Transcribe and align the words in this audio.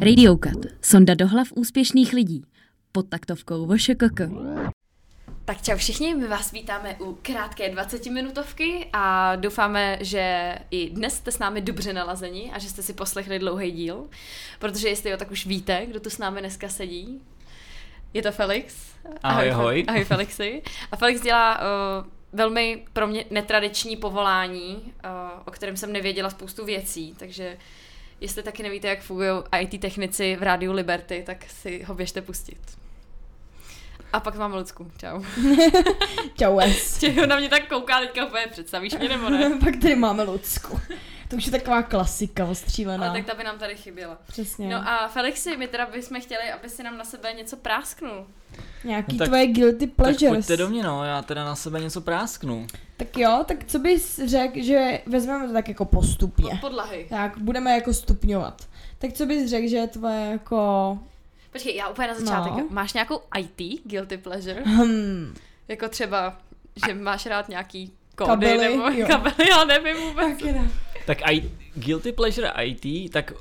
Radiokat. 0.00 0.56
Sonda 0.82 1.14
do 1.14 1.26
hlav 1.26 1.48
úspěšných 1.54 2.12
lidí. 2.12 2.44
Pod 2.92 3.08
taktovkou 3.08 3.66
VŠKK. 3.66 4.20
Tak 5.44 5.62
čau 5.62 5.76
všichni, 5.76 6.14
my 6.14 6.28
vás 6.28 6.52
vítáme 6.52 6.96
u 7.00 7.18
krátké 7.22 7.74
20-minutovky 7.74 8.86
a 8.92 9.36
doufáme, 9.36 9.98
že 10.00 10.54
i 10.70 10.90
dnes 10.90 11.14
jste 11.14 11.32
s 11.32 11.38
námi 11.38 11.60
dobře 11.60 11.92
nalazeni 11.92 12.52
a 12.54 12.58
že 12.58 12.68
jste 12.68 12.82
si 12.82 12.92
poslechli 12.92 13.38
dlouhý 13.38 13.70
díl, 13.70 14.08
protože 14.58 14.88
jestli 14.88 15.10
jo, 15.10 15.16
tak 15.16 15.30
už 15.30 15.46
víte, 15.46 15.86
kdo 15.86 16.00
tu 16.00 16.10
s 16.10 16.18
námi 16.18 16.40
dneska 16.40 16.68
sedí. 16.68 17.20
Je 18.14 18.22
to 18.22 18.32
Felix. 18.32 18.74
Ahoj, 19.22 19.50
ahoj. 19.50 19.84
Ahoj 19.88 20.04
Felixi. 20.04 20.62
A 20.92 20.96
Felix 20.96 21.20
dělá 21.20 21.58
uh, 21.58 22.06
velmi 22.32 22.84
pro 22.92 23.06
mě 23.06 23.24
netradiční 23.30 23.96
povolání, 23.96 24.74
uh, 24.74 25.10
o 25.44 25.50
kterém 25.50 25.76
jsem 25.76 25.92
nevěděla 25.92 26.30
spoustu 26.30 26.64
věcí, 26.64 27.14
takže 27.18 27.56
jestli 28.20 28.42
taky 28.42 28.62
nevíte, 28.62 28.88
jak 28.88 29.00
fungují 29.00 29.30
IT 29.60 29.80
technici 29.80 30.36
v 30.36 30.42
rádiu 30.42 30.72
Liberty, 30.72 31.22
tak 31.26 31.44
si 31.50 31.82
ho 31.82 31.94
běžte 31.94 32.22
pustit. 32.22 32.58
A 34.12 34.20
pak 34.20 34.34
máme 34.36 34.56
Lucku. 34.56 34.90
Čau. 34.98 35.22
Čau. 36.38 36.60
Tě 36.98 37.26
na 37.26 37.36
mě 37.36 37.48
tak 37.48 37.68
kouká 37.68 38.00
teďka 38.00 38.26
úplně, 38.26 38.46
představíš 38.46 38.94
mě 38.94 39.08
nebo 39.08 39.30
ne? 39.30 39.58
Pak 39.64 39.76
tady 39.76 39.96
máme 39.96 40.22
Lucku. 40.22 40.80
To 41.30 41.36
už 41.36 41.46
je 41.46 41.52
taková 41.52 41.82
klasika 41.82 42.44
ostřílená. 42.44 43.06
Ale 43.10 43.18
tak 43.18 43.26
ta 43.26 43.34
by 43.34 43.44
nám 43.44 43.58
tady 43.58 43.76
chyběla. 43.76 44.18
Přesně. 44.26 44.68
No 44.68 44.88
a 44.88 45.08
Felixi, 45.08 45.56
my 45.56 45.68
teda 45.68 45.86
bychom 45.86 46.20
chtěli, 46.20 46.50
aby 46.52 46.68
si 46.68 46.82
nám 46.82 46.98
na 46.98 47.04
sebe 47.04 47.32
něco 47.32 47.56
prásknul. 47.56 48.26
Nějaký 48.84 49.12
No 49.12 49.18
tak- 49.18 49.28
tvoje 49.28 49.46
guilty 49.46 49.86
Tak 49.86 49.96
pleasures. 49.96 50.30
pojďte 50.32 50.56
do 50.56 50.68
mě, 50.68 50.82
no, 50.82 51.04
já 51.04 51.22
teda 51.22 51.44
na 51.44 51.54
sebe 51.56 51.80
něco 51.80 52.00
prásknu. 52.00 52.66
Tak 52.96 53.16
jo, 53.16 53.44
tak 53.48 53.56
co 53.66 53.78
bys 53.78 54.20
řekl, 54.24 54.62
že 54.62 55.00
vezmeme 55.06 55.46
to 55.46 55.52
tak 55.52 55.68
jako 55.68 55.84
postupně. 55.84 56.50
Od 56.52 56.60
podlahy. 56.60 57.06
Tak 57.10 57.38
budeme 57.38 57.74
jako 57.74 57.94
stupňovat. 57.94 58.62
Tak 58.98 59.12
co 59.12 59.26
bys 59.26 59.50
řekl, 59.50 59.68
že 59.68 59.76
je 59.76 59.86
tvoje 59.86 60.28
jako... 60.32 60.98
Počkej, 61.52 61.76
já 61.76 61.88
úplně 61.88 62.08
na 62.08 62.14
začátek. 62.14 62.52
No. 62.52 62.66
Máš 62.70 62.92
nějakou 62.92 63.20
IT, 63.38 63.82
guilty 63.84 64.16
pleasure? 64.18 64.62
Hmm, 64.64 65.34
Jako 65.68 65.88
třeba, 65.88 66.36
že 66.86 66.94
máš 66.94 67.26
rád 67.26 67.48
nějaký 67.48 67.92
kódy 68.16 68.28
Kabely, 68.30 68.58
nebo 68.76 68.88
jo. 68.88 69.06
kabely, 69.06 69.48
já 69.50 69.64
nevím 69.64 69.96
vůbec. 69.96 70.26
tak 70.42 70.52
ne. 70.52 70.70
Tak 71.10 71.18
I, 71.30 71.50
Guilty 71.74 72.12
Pleasure 72.12 72.52
IT, 72.64 73.12
tak 73.12 73.32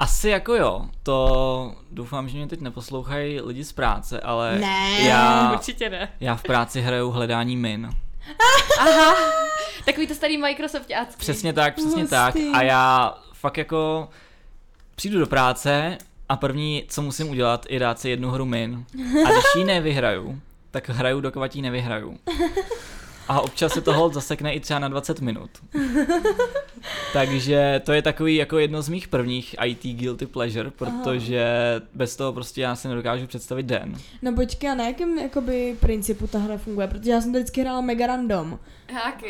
asi 0.00 0.28
jako 0.28 0.54
jo, 0.54 0.88
to 1.02 1.74
doufám, 1.90 2.28
že 2.28 2.36
mě 2.36 2.46
teď 2.46 2.60
neposlouchají 2.60 3.40
lidi 3.40 3.64
z 3.64 3.72
práce, 3.72 4.20
ale 4.20 4.58
Ne. 4.58 5.00
já, 5.02 5.52
Určitě 5.52 5.90
ne. 5.90 6.08
já 6.20 6.34
v 6.36 6.42
práci 6.42 6.80
hraju 6.80 7.10
hledání 7.10 7.56
min. 7.56 7.90
Aha, 8.80 9.14
takový 9.84 10.06
to 10.06 10.14
starý 10.14 10.38
Microsoftácký. 10.38 11.18
Přesně 11.18 11.52
tak, 11.52 11.74
přesně 11.74 12.02
Hustý. 12.02 12.10
tak. 12.10 12.34
A 12.52 12.62
já 12.62 13.14
fakt 13.32 13.56
jako 13.56 14.08
přijdu 14.94 15.18
do 15.18 15.26
práce 15.26 15.98
a 16.28 16.36
první, 16.36 16.84
co 16.88 17.02
musím 17.02 17.30
udělat, 17.30 17.66
je 17.68 17.78
dát 17.78 17.98
si 18.00 18.10
jednu 18.10 18.30
hru 18.30 18.44
min. 18.44 18.84
A 19.26 19.30
když 19.32 19.44
ji 19.56 19.64
nevyhraju, 19.64 20.40
tak 20.70 20.88
hraju, 20.88 21.20
dokud 21.20 21.56
ji 21.56 21.62
nevyhraju. 21.62 22.18
A 23.28 23.40
občas 23.40 23.72
se 23.72 23.80
to 23.80 23.92
hold 23.92 24.14
zasekne 24.14 24.54
i 24.54 24.60
třeba 24.60 24.78
na 24.78 24.88
20 24.88 25.20
minut. 25.20 25.50
Takže 27.12 27.82
to 27.84 27.92
je 27.92 28.02
takový 28.02 28.36
jako 28.36 28.58
jedno 28.58 28.82
z 28.82 28.88
mých 28.88 29.08
prvních 29.08 29.56
IT 29.64 29.82
guilty 29.82 30.26
pleasure, 30.26 30.70
protože 30.70 31.46
bez 31.94 32.16
toho 32.16 32.32
prostě 32.32 32.60
já 32.60 32.76
si 32.76 32.88
nedokážu 32.88 33.26
představit 33.26 33.66
den. 33.66 33.96
No 34.22 34.34
počkej, 34.34 34.70
a 34.70 34.74
na 34.74 34.86
jakém 34.86 35.18
jakoby 35.18 35.76
principu 35.80 36.26
ta 36.26 36.38
hra 36.38 36.56
funguje? 36.56 36.86
Protože 36.86 37.10
já 37.10 37.20
jsem 37.20 37.32
to 37.32 37.38
vždycky 37.38 37.60
hrála 37.60 37.80
mega 37.80 38.06
random. 38.06 38.58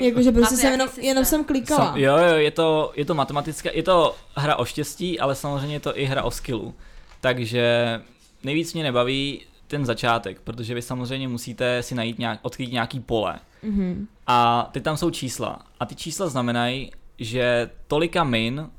Jakože 0.01 0.33
prostě 0.33 0.57
jsem 0.57 0.73
jenom, 0.73 0.89
systém? 0.89 1.05
jenom 1.05 1.25
jsem 1.25 1.45
klikala. 1.45 1.87
Sam, 1.87 1.97
jo, 1.97 2.17
jo, 2.17 2.37
je 2.37 2.51
to, 2.51 2.93
je 2.97 3.05
to 3.05 3.15
matematická, 3.15 3.71
je 3.73 3.83
to 3.83 4.17
hra 4.37 4.57
o 4.57 4.65
štěstí, 4.65 5.21
ale 5.21 5.35
samozřejmě 5.35 5.77
je 5.77 5.81
to 5.81 5.99
i 5.99 6.05
hra 6.05 6.23
o 6.23 6.31
skillu. 6.31 6.75
Takže 7.21 8.01
nejvíc 8.45 8.75
mě 8.75 8.83
nebaví 8.83 9.41
ten 9.67 9.87
začátek, 9.87 10.41
protože 10.41 10.75
vy 10.75 10.83
samozřejmě 10.83 11.29
musíte 11.29 11.83
si 11.83 11.95
najít 11.95 12.19
nějak, 12.19 12.39
odkrýt 12.43 12.73
nějaký 12.73 13.01
pole. 13.01 13.39
Mhm. 13.63 14.09
A 14.27 14.69
teď 14.73 14.83
tam 14.83 14.97
jsou 14.97 15.11
čísla. 15.11 15.63
A 15.81 15.87
ty 15.87 15.95
čísla 15.95 16.29
znamenají, 16.29 16.91
že 17.19 17.71
tolika 17.87 18.25
min 18.25 18.71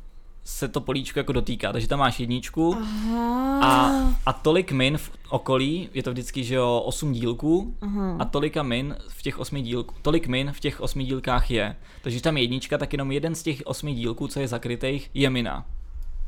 se 0.44 0.68
to 0.68 0.82
políčko 0.82 1.20
jako 1.20 1.34
dotýká. 1.34 1.72
Takže 1.72 1.88
tam 1.88 2.00
máš 2.00 2.20
jedničku 2.20 2.76
Aha. 2.82 3.60
a, 3.64 3.92
a 4.26 4.34
tolik 4.34 4.72
min 4.72 4.98
v 4.98 5.12
okolí, 5.30 5.90
je 5.94 6.04
to 6.04 6.12
vždycky, 6.12 6.44
že 6.44 6.56
jo, 6.56 6.82
8 6.86 7.12
dílků, 7.14 7.78
Aha. 7.82 8.16
a 8.20 8.26
tolika 8.26 8.64
min 8.64 8.96
v 9.08 9.22
těch 9.22 9.40
osmi 9.40 9.62
dílků, 9.62 9.96
tolik 10.02 10.28
min 10.28 10.52
v 10.52 10.60
těch 10.60 10.82
osmi 10.82 11.04
dílkách 11.04 11.52
je. 11.52 11.76
Takže 12.02 12.16
když 12.16 12.22
tam 12.22 12.38
je 12.38 12.44
jednička, 12.44 12.78
tak 12.78 12.94
jenom 12.94 13.12
jeden 13.12 13.36
z 13.36 13.44
těch 13.44 13.62
osmi 13.66 13.94
dílků, 13.94 14.28
co 14.28 14.40
je 14.40 14.48
zakrytých, 14.48 15.10
je 15.14 15.30
mina. 15.30 15.66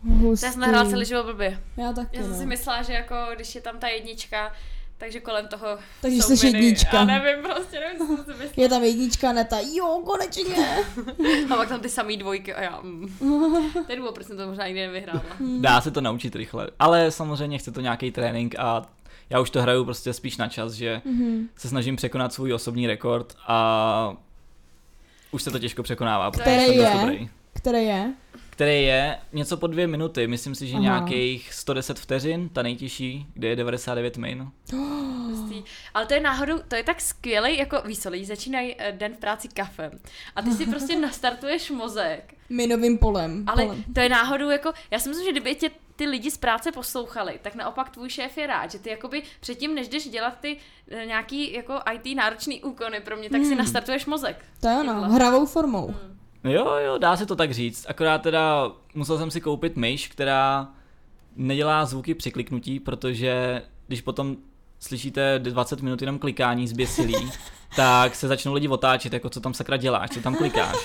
Hustý. 0.03 0.45
Já 0.45 0.51
jsem 0.51 0.61
hrála 0.61 0.89
celý 0.89 1.05
život 1.05 1.25
blbě. 1.25 1.59
Já 1.77 1.93
taky, 1.93 2.17
Já 2.17 2.23
jsem 2.23 2.31
no. 2.31 2.37
si 2.37 2.45
myslela, 2.45 2.81
že 2.81 2.93
jako 2.93 3.15
když 3.35 3.55
je 3.55 3.61
tam 3.61 3.77
ta 3.79 3.87
jednička, 3.87 4.51
takže 5.01 5.19
kolem 5.19 5.47
toho 5.47 5.67
Takže 6.01 6.21
jsou 6.21 6.35
jsi 6.35 6.45
miny. 6.45 6.59
jednička. 6.59 6.97
Já 6.97 7.05
nevím, 7.05 7.43
prostě 7.43 7.79
nevím, 7.79 8.17
co 8.17 8.23
jsem. 8.23 8.35
Je 8.57 8.69
tam 8.69 8.83
jednička 8.83 9.33
neta, 9.33 9.57
jo, 9.73 10.01
konečně. 10.05 10.65
A 11.49 11.55
pak 11.55 11.69
tam 11.69 11.79
ty 11.79 11.89
samý 11.89 12.17
dvojky 12.17 12.53
a 12.53 12.61
já, 12.63 12.79
mm. 12.81 13.07
To 13.73 13.91
je 13.91 13.95
důvod, 13.95 14.13
proč 14.15 14.27
jsem 14.27 14.37
to 14.37 14.47
možná 14.47 14.67
nikdy 14.67 14.81
nevyhrála. 14.81 15.23
Dá 15.59 15.81
se 15.81 15.91
to 15.91 16.01
naučit 16.01 16.35
rychle, 16.35 16.67
ale 16.79 17.11
samozřejmě 17.11 17.57
chce 17.57 17.71
to 17.71 17.81
nějaký 17.81 18.11
trénink 18.11 18.55
a 18.59 18.81
já 19.29 19.39
už 19.39 19.49
to 19.49 19.61
hraju 19.61 19.85
prostě 19.85 20.13
spíš 20.13 20.37
na 20.37 20.47
čas, 20.47 20.73
že 20.73 21.01
Mhm. 21.05 21.47
se 21.55 21.69
snažím 21.69 21.95
překonat 21.95 22.33
svůj 22.33 22.53
osobní 22.53 22.87
rekord 22.87 23.35
a 23.47 24.13
už 25.31 25.43
se 25.43 25.51
to 25.51 25.59
těžko 25.59 25.83
překonává, 25.83 26.31
protože 26.31 26.41
Který 26.43 26.65
jsem 26.65 26.73
je? 26.75 26.91
dobrý. 27.01 27.29
Který 27.53 27.83
je? 27.85 28.13
Který 28.61 28.83
je 28.83 29.17
něco 29.33 29.57
po 29.57 29.67
dvě 29.67 29.87
minuty, 29.87 30.27
myslím 30.27 30.55
si, 30.55 30.67
že 30.67 30.73
Aha. 30.73 30.81
nějakých 30.81 31.53
110 31.53 31.99
vteřin, 31.99 32.49
ta 32.49 32.61
nejtěžší, 32.61 33.25
kde 33.33 33.47
je 33.47 33.55
99 33.55 34.17
min. 34.17 34.47
Hustý. 35.29 35.63
Ale 35.93 36.05
to 36.05 36.13
je 36.13 36.19
náhodou, 36.19 36.59
to 36.67 36.75
je 36.75 36.83
tak 36.83 37.01
skvělý, 37.01 37.57
jako 37.57 37.81
víš 37.85 37.99
co, 37.99 38.09
lidi 38.09 38.25
začínají 38.25 38.75
eh, 38.77 38.91
den 38.91 39.13
v 39.13 39.17
práci 39.17 39.47
kafem. 39.47 39.91
A 40.35 40.41
ty 40.41 40.51
si 40.51 40.65
prostě 40.65 40.99
nastartuješ 40.99 41.71
mozek. 41.71 42.33
Minovým 42.49 42.97
polem. 42.97 43.43
Ale 43.47 43.63
polem. 43.65 43.83
to 43.93 43.99
je 43.99 44.09
náhodou 44.09 44.49
jako, 44.49 44.71
já 44.91 44.99
si 44.99 45.09
myslím, 45.09 45.25
že 45.25 45.31
kdyby 45.31 45.55
tě 45.55 45.71
ty 45.95 46.05
lidi 46.07 46.31
z 46.31 46.37
práce 46.37 46.71
poslouchali, 46.71 47.39
tak 47.41 47.55
naopak 47.55 47.89
tvůj 47.89 48.09
šéf 48.09 48.37
je 48.37 48.47
rád, 48.47 48.71
že 48.71 48.79
ty 48.79 48.89
jakoby 48.89 49.23
předtím, 49.39 49.75
než 49.75 49.87
jdeš 49.87 50.07
dělat 50.07 50.37
ty 50.41 50.57
eh, 50.91 51.05
nějaký 51.05 51.53
jako 51.53 51.79
IT 51.93 52.17
náročný 52.17 52.61
úkony 52.61 52.99
pro 53.01 53.17
mě, 53.17 53.29
tak 53.29 53.41
si 53.41 53.47
Hmm. 53.47 53.57
nastartuješ 53.57 54.05
mozek. 54.05 54.45
To 54.61 54.67
je 54.67 54.75
ono, 54.75 54.93
hravou 54.93 55.45
formou. 55.45 55.87
No 55.87 56.20
Jo, 56.43 56.75
jo, 56.85 56.97
dá 56.97 57.17
se 57.17 57.25
to 57.25 57.35
tak 57.35 57.51
říct. 57.51 57.85
Akorát 57.89 58.21
teda 58.21 58.71
musel 58.93 59.17
jsem 59.17 59.31
si 59.31 59.41
koupit 59.41 59.77
myš, 59.77 60.07
která 60.07 60.67
nedělá 61.35 61.85
zvuky 61.85 62.13
při 62.13 62.31
kliknutí, 62.31 62.79
protože 62.79 63.61
když 63.87 64.01
potom 64.01 64.37
slyšíte 64.79 65.39
20 65.39 65.81
minut 65.81 66.01
jenom 66.01 66.19
klikání 66.19 66.67
zběsilý, 66.67 67.31
tak 67.75 68.15
se 68.15 68.27
začnou 68.27 68.53
lidi 68.53 68.67
otáčet, 68.67 69.13
jako 69.13 69.29
co 69.29 69.41
tam 69.41 69.53
sakra 69.53 69.77
děláš, 69.77 70.09
co 70.09 70.21
tam 70.21 70.35
klikáš. 70.35 70.75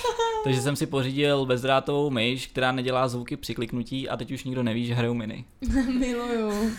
Takže 0.43 0.61
jsem 0.61 0.75
si 0.75 0.85
pořídil 0.85 1.45
bezdrátovou 1.45 2.09
myš, 2.09 2.47
která 2.47 2.71
nedělá 2.71 3.07
zvuky 3.07 3.37
při 3.37 3.55
kliknutí 3.55 4.09
a 4.09 4.17
teď 4.17 4.31
už 4.31 4.43
nikdo 4.43 4.63
neví, 4.63 4.85
že 4.85 4.93
hrajou 4.93 5.13
mini. 5.13 5.45
Miluju. 5.99 6.51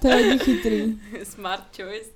To 0.00 0.08
je 0.08 0.14
hodně 0.14 0.38
chytrý. 0.38 0.98
Smart 1.22 1.76
choice. 1.76 2.10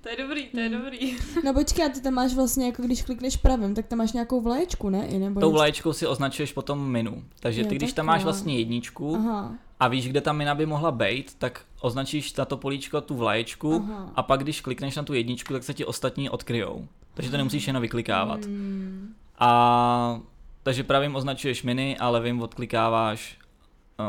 To 0.00 0.08
je 0.08 0.16
dobrý, 0.16 0.46
to 0.46 0.60
je 0.60 0.68
dobrý. 0.68 1.16
No 1.44 1.54
počkej, 1.54 1.86
a 1.86 1.88
ty 1.88 2.00
tam 2.00 2.14
máš 2.14 2.34
vlastně, 2.34 2.66
jako 2.66 2.82
když 2.82 3.02
klikneš 3.02 3.36
pravým, 3.36 3.74
tak 3.74 3.86
tam 3.86 3.98
máš 3.98 4.12
nějakou 4.12 4.40
vlaječku, 4.40 4.88
ne? 4.90 5.06
I 5.06 5.18
nebo 5.18 5.40
Tou 5.40 5.52
vlaječkou 5.52 5.92
si 5.92 6.06
označuješ 6.06 6.52
potom 6.52 6.90
minu. 6.90 7.24
Takže 7.40 7.60
Jo, 7.62 7.68
ty, 7.68 7.74
když 7.74 7.92
tam 7.92 8.06
máš 8.06 8.24
vlastně 8.24 8.58
jedničku 8.58 9.16
Aha. 9.16 9.54
a 9.80 9.88
víš, 9.88 10.08
kde 10.08 10.20
ta 10.20 10.32
mina 10.32 10.54
by 10.54 10.66
mohla 10.66 10.90
být, 10.92 11.34
tak 11.38 11.60
označíš 11.80 12.34
na 12.34 12.44
to 12.44 12.56
políčko 12.56 13.00
tu 13.00 13.14
vlaječku 13.14 13.84
Aha. 13.84 14.12
a 14.14 14.22
pak 14.22 14.42
když 14.42 14.60
klikneš 14.60 14.96
na 14.96 15.02
tu 15.02 15.14
jedničku, 15.14 15.52
tak 15.52 15.64
se 15.64 15.74
ti 15.74 15.84
ostatní 15.84 16.30
odkryjou. 16.30 16.88
Takže 17.14 17.30
to 17.30 17.36
nemusíš 17.36 17.66
jenom 17.66 17.82
vyklikávat. 17.82 18.44
Hmm. 18.44 19.14
A 19.38 20.20
takže 20.62 20.84
pravým 20.84 21.16
označuješ 21.16 21.62
miny 21.62 21.98
a 21.98 22.08
levým 22.08 22.42
odklikáváš 22.42 23.38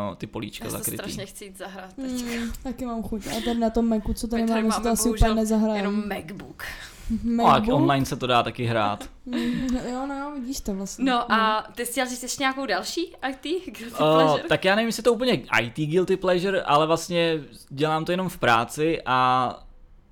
uh, 0.10 0.16
ty 0.16 0.28
políčka 0.28 0.66
Já 0.66 0.72
se 0.72 0.78
zakrytý. 0.78 0.98
strašně 0.98 1.26
chci 1.26 1.46
jít 1.46 1.58
zahrát 1.58 1.94
teď. 1.94 2.12
Hmm, 2.12 2.52
taky 2.64 2.86
mám 2.86 3.04
chuť. 3.04 3.28
A 3.28 3.42
tady 3.46 3.60
na 3.60 3.70
tom 3.70 3.90
Macu, 3.90 4.14
co 4.14 4.28
tady 4.28 4.44
tady 4.48 4.62
máme, 4.62 4.72
se 4.74 4.78
to 4.80 4.84
máme 4.84 4.94
asi 4.94 5.10
úplně 5.10 5.34
nezahrajeme. 5.36 5.80
Jenom 5.80 6.04
MacBook. 6.10 6.64
No, 7.24 7.48
a 7.48 7.62
online 7.72 8.06
se 8.06 8.16
to 8.16 8.28
dá 8.28 8.44
taky 8.44 8.64
hrát. 8.66 9.10
Mm, 9.26 9.78
jo, 9.92 10.06
no, 10.08 10.32
vidíš 10.36 10.60
to 10.60 10.76
vlastně. 10.76 11.06
No 11.06 11.32
a 11.32 11.68
ty 11.76 11.86
jsi 11.86 11.92
chtěl 11.92 12.06
říct 12.08 12.24
ještě 12.24 12.44
nějakou 12.44 12.66
další 12.66 13.02
IT? 13.30 13.44
Guilty 13.66 13.84
Uh, 13.86 14.16
pleasure? 14.16 14.44
tak 14.50 14.66
já 14.66 14.76
nevím, 14.76 14.88
jestli 14.88 15.00
je 15.00 15.04
to 15.04 15.14
úplně 15.14 15.34
IT 15.62 15.90
guilty 15.90 16.18
pleasure, 16.18 16.62
ale 16.62 16.88
vlastně 16.88 17.40
dělám 17.70 18.06
to 18.06 18.12
jenom 18.12 18.30
v 18.30 18.38
práci 18.38 19.02
a 19.06 19.50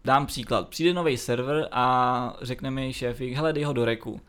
dám 0.05 0.25
příklad. 0.25 0.67
Přijde 0.69 0.93
nový 0.93 1.17
server 1.17 1.67
a 1.71 2.37
řekne 2.41 2.71
mi 2.71 2.93
šéfík, 2.93 3.33
hele, 3.33 3.53
dej 3.53 3.63
ho 3.63 3.73
do 3.73 3.85
reku. 3.85 4.21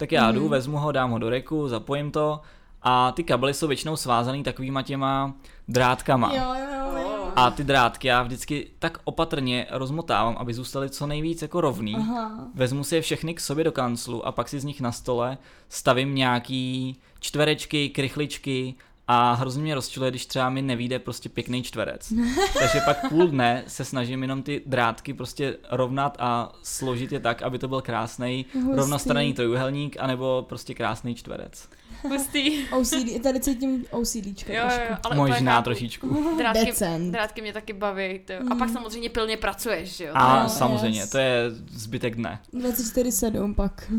Tak 0.00 0.12
já 0.12 0.26
Mhm. 0.26 0.34
jdu, 0.34 0.48
vezmu 0.48 0.76
ho, 0.78 0.92
dám 0.92 1.10
ho 1.10 1.18
do 1.18 1.30
reku, 1.30 1.68
zapojím 1.68 2.10
to 2.10 2.40
a 2.82 3.12
ty 3.12 3.24
kabely 3.24 3.54
jsou 3.54 3.66
většinou 3.68 3.96
svázaný 3.96 4.42
takovýma 4.42 4.82
těma 4.82 5.32
drátkama. 5.68 6.34
Jo, 6.34 6.42
jo, 6.54 6.66
jo, 6.96 7.02
jo. 7.02 7.32
A 7.36 7.50
ty 7.50 7.64
drátky 7.64 8.08
já 8.08 8.22
vždycky 8.22 8.66
tak 8.78 8.98
opatrně 9.04 9.66
rozmotávám, 9.70 10.36
aby 10.38 10.54
zůstaly 10.54 10.90
co 10.90 11.06
nejvíc 11.06 11.42
jako 11.42 11.60
rovný. 11.60 11.94
Aha. 11.96 12.30
Vezmu 12.54 12.84
si 12.84 12.94
je 12.94 13.02
všechny 13.02 13.34
k 13.34 13.40
sobě 13.40 13.64
do 13.64 13.72
kanclu 13.72 14.26
a 14.26 14.32
pak 14.32 14.48
si 14.48 14.60
z 14.60 14.64
nich 14.64 14.80
na 14.80 14.92
stole 14.92 15.38
stavím 15.68 16.14
nějaký 16.14 16.96
čtverečky, 17.20 17.88
krychličky 17.88 18.74
a 19.12 19.32
hrozně 19.32 19.62
mě 19.62 19.74
rozčiluje, 19.74 20.10
když 20.10 20.26
třeba 20.26 20.50
mi 20.50 20.62
nevíde 20.62 20.98
prostě 20.98 21.28
pěkný 21.28 21.62
čtverec. 21.62 22.12
Takže 22.58 22.80
pak 22.84 23.08
půl 23.08 23.26
dne 23.26 23.64
se 23.66 23.84
snažím 23.84 24.22
jenom 24.22 24.42
ty 24.42 24.62
drátky 24.66 25.14
prostě 25.14 25.56
rovnat 25.70 26.16
a 26.20 26.52
složit 26.62 27.12
je 27.12 27.20
tak, 27.20 27.42
aby 27.42 27.58
to 27.58 27.68
byl 27.68 27.80
krásný 27.80 28.46
rovnostranný 28.74 29.34
trojuhelník, 29.34 29.96
anebo 30.00 30.46
prostě 30.48 30.74
krásný 30.74 31.14
čtverec. 31.14 31.68
Hustý. 32.08 32.68
OCD, 32.68 33.22
tady 33.22 33.40
cítím 33.40 33.84
OCDčka 33.90 34.52
Jo, 34.52 34.60
jo, 34.62 34.68
trošku. 34.68 34.92
jo, 34.92 34.96
ale 35.02 35.16
Možná 35.16 35.52
chápu. 35.54 35.64
trošičku. 35.64 36.34
Drátky, 36.38 36.66
Decent. 36.66 37.12
drátky 37.12 37.40
mě 37.42 37.52
taky 37.52 37.72
baví. 37.72 38.18
To. 38.24 38.32
A 38.52 38.54
pak 38.54 38.68
samozřejmě 38.70 39.08
pilně 39.10 39.36
pracuješ, 39.36 39.96
že 39.96 40.04
jo? 40.04 40.12
A 40.14 40.42
No, 40.42 40.48
samozřejmě, 40.48 41.00
yes. 41.00 41.10
to 41.10 41.18
je 41.18 41.44
zbytek 41.70 42.14
dne. 42.16 42.40
24-7 42.54 43.54
pak. 43.54 43.92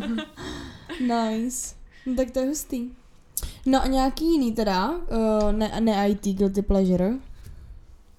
nice. 0.99 1.75
No, 2.05 2.15
tak 2.15 2.31
to 2.31 2.39
je 2.39 2.45
hustý. 2.47 2.89
No 3.65 3.81
a 3.83 3.87
nějaký 3.87 4.31
jiný 4.31 4.51
teda, 4.51 4.89
uh, 4.89 5.51
ne, 5.51 5.71
ne 5.81 6.09
IT 6.09 6.27
Guilty 6.37 6.61
Pleasure. 6.61 7.11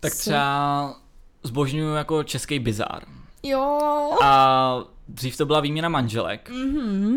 Tak 0.01 0.15
třeba 0.15 0.95
zbožňuju 1.43 1.95
jako 1.95 2.23
český 2.25 2.59
bizár. 2.59 3.03
Jo. 3.43 3.81
A 4.25 4.79
dřív 5.09 5.37
to 5.37 5.47
byla 5.47 5.61
výměna 5.61 5.89
manželek, 5.89 6.51
Mhm. 6.51 7.17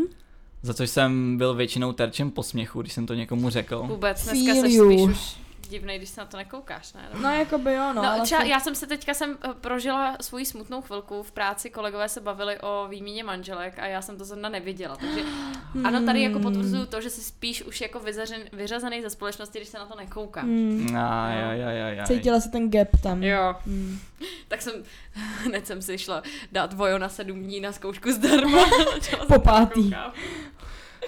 za 0.62 0.74
což 0.74 0.90
jsem 0.90 1.38
byl 1.38 1.54
většinou 1.54 1.92
terčem 1.94 2.32
posměchu, 2.32 2.82
když 2.82 2.94
jsem 2.94 3.06
to 3.06 3.14
někomu 3.14 3.50
řekl. 3.50 3.84
Vůbec, 3.88 4.24
dneska 4.24 4.54
Feel 4.54 4.56
se 4.56 4.70
spíš 4.70 5.02
už 5.02 5.36
divnej, 5.70 5.98
když 5.98 6.10
se 6.10 6.22
na 6.22 6.28
to 6.28 6.38
nekoukáš, 6.38 6.94
ne? 6.94 7.10
No 7.22 7.30
jako 7.32 7.58
by 7.58 7.74
jo, 7.74 7.94
no. 7.94 8.04
No, 8.04 8.10
ale 8.12 8.22
třeba 8.22 8.44
já 8.44 8.60
jsem 8.60 8.76
se 8.76 8.88
teďka 8.88 9.14
jsem 9.14 9.38
eh, 9.44 9.54
prožila 9.62 10.18
svoji 10.22 10.46
smutnou 10.46 10.82
chvilku 10.82 11.24
v 11.24 11.32
práci, 11.32 11.70
kolegové 11.70 12.10
se 12.10 12.22
bavili 12.22 12.60
o 12.60 12.88
výměně 12.90 13.24
manželek 13.24 13.80
a 13.80 13.86
já 13.86 14.02
jsem 14.02 14.18
to 14.18 14.26
zrovna 14.26 14.50
neviděla, 14.50 14.96
takže 14.96 15.22
ano, 15.84 16.06
tady 16.06 16.22
jako 16.22 16.40
potvrzuju 16.40 16.86
to, 16.86 17.02
že 17.02 17.10
jsi 17.10 17.22
spíš 17.22 17.64
už 17.64 17.82
jako 17.82 18.00
vyzařen, 18.00 18.42
vyřazený 18.54 19.02
ze 19.02 19.10
společnosti, 19.10 19.60
když 19.60 19.70
se 19.70 19.78
na 19.80 19.86
to 19.86 19.96
nekoukáš. 19.96 20.44
Hmm. 20.44 20.96
Aj, 20.98 21.44
aj, 21.44 21.64
aj, 21.66 21.84
aj, 21.84 22.00
aj. 22.00 22.06
Cítila 22.08 22.40
se 22.40 22.50
ten 22.50 22.72
gap 22.72 22.88
tam. 23.04 23.24
Jo, 23.24 23.56
Hmm. 23.66 24.00
tak 24.48 24.62
jsem, 24.62 24.74
hned 25.44 25.68
jsem 25.68 25.82
si 25.82 25.98
šla 25.98 26.24
dát 26.52 26.74
vojo 26.74 26.98
na 26.98 27.10
sedm 27.10 27.44
dní 27.44 27.60
na 27.60 27.72
zkoušku 27.72 28.12
zdarma. 28.12 28.66
Po 29.28 29.40
pátý. 29.40 29.92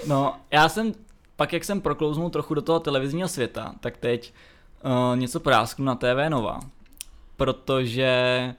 No, 0.07 0.35
já 0.51 0.69
jsem, 0.69 0.93
pak 1.37 1.53
jak 1.53 1.63
jsem 1.63 1.81
proklouznul 1.81 2.29
trochu 2.29 2.53
do 2.53 2.61
toho 2.61 2.79
televizního 2.79 3.27
světa, 3.27 3.75
tak 3.79 3.97
teď 3.97 4.33
uh, 4.85 5.17
něco 5.19 5.39
prásknu 5.39 5.85
na 5.85 5.95
TV 5.95 6.29
Nova. 6.29 6.59
Protože 7.37 8.53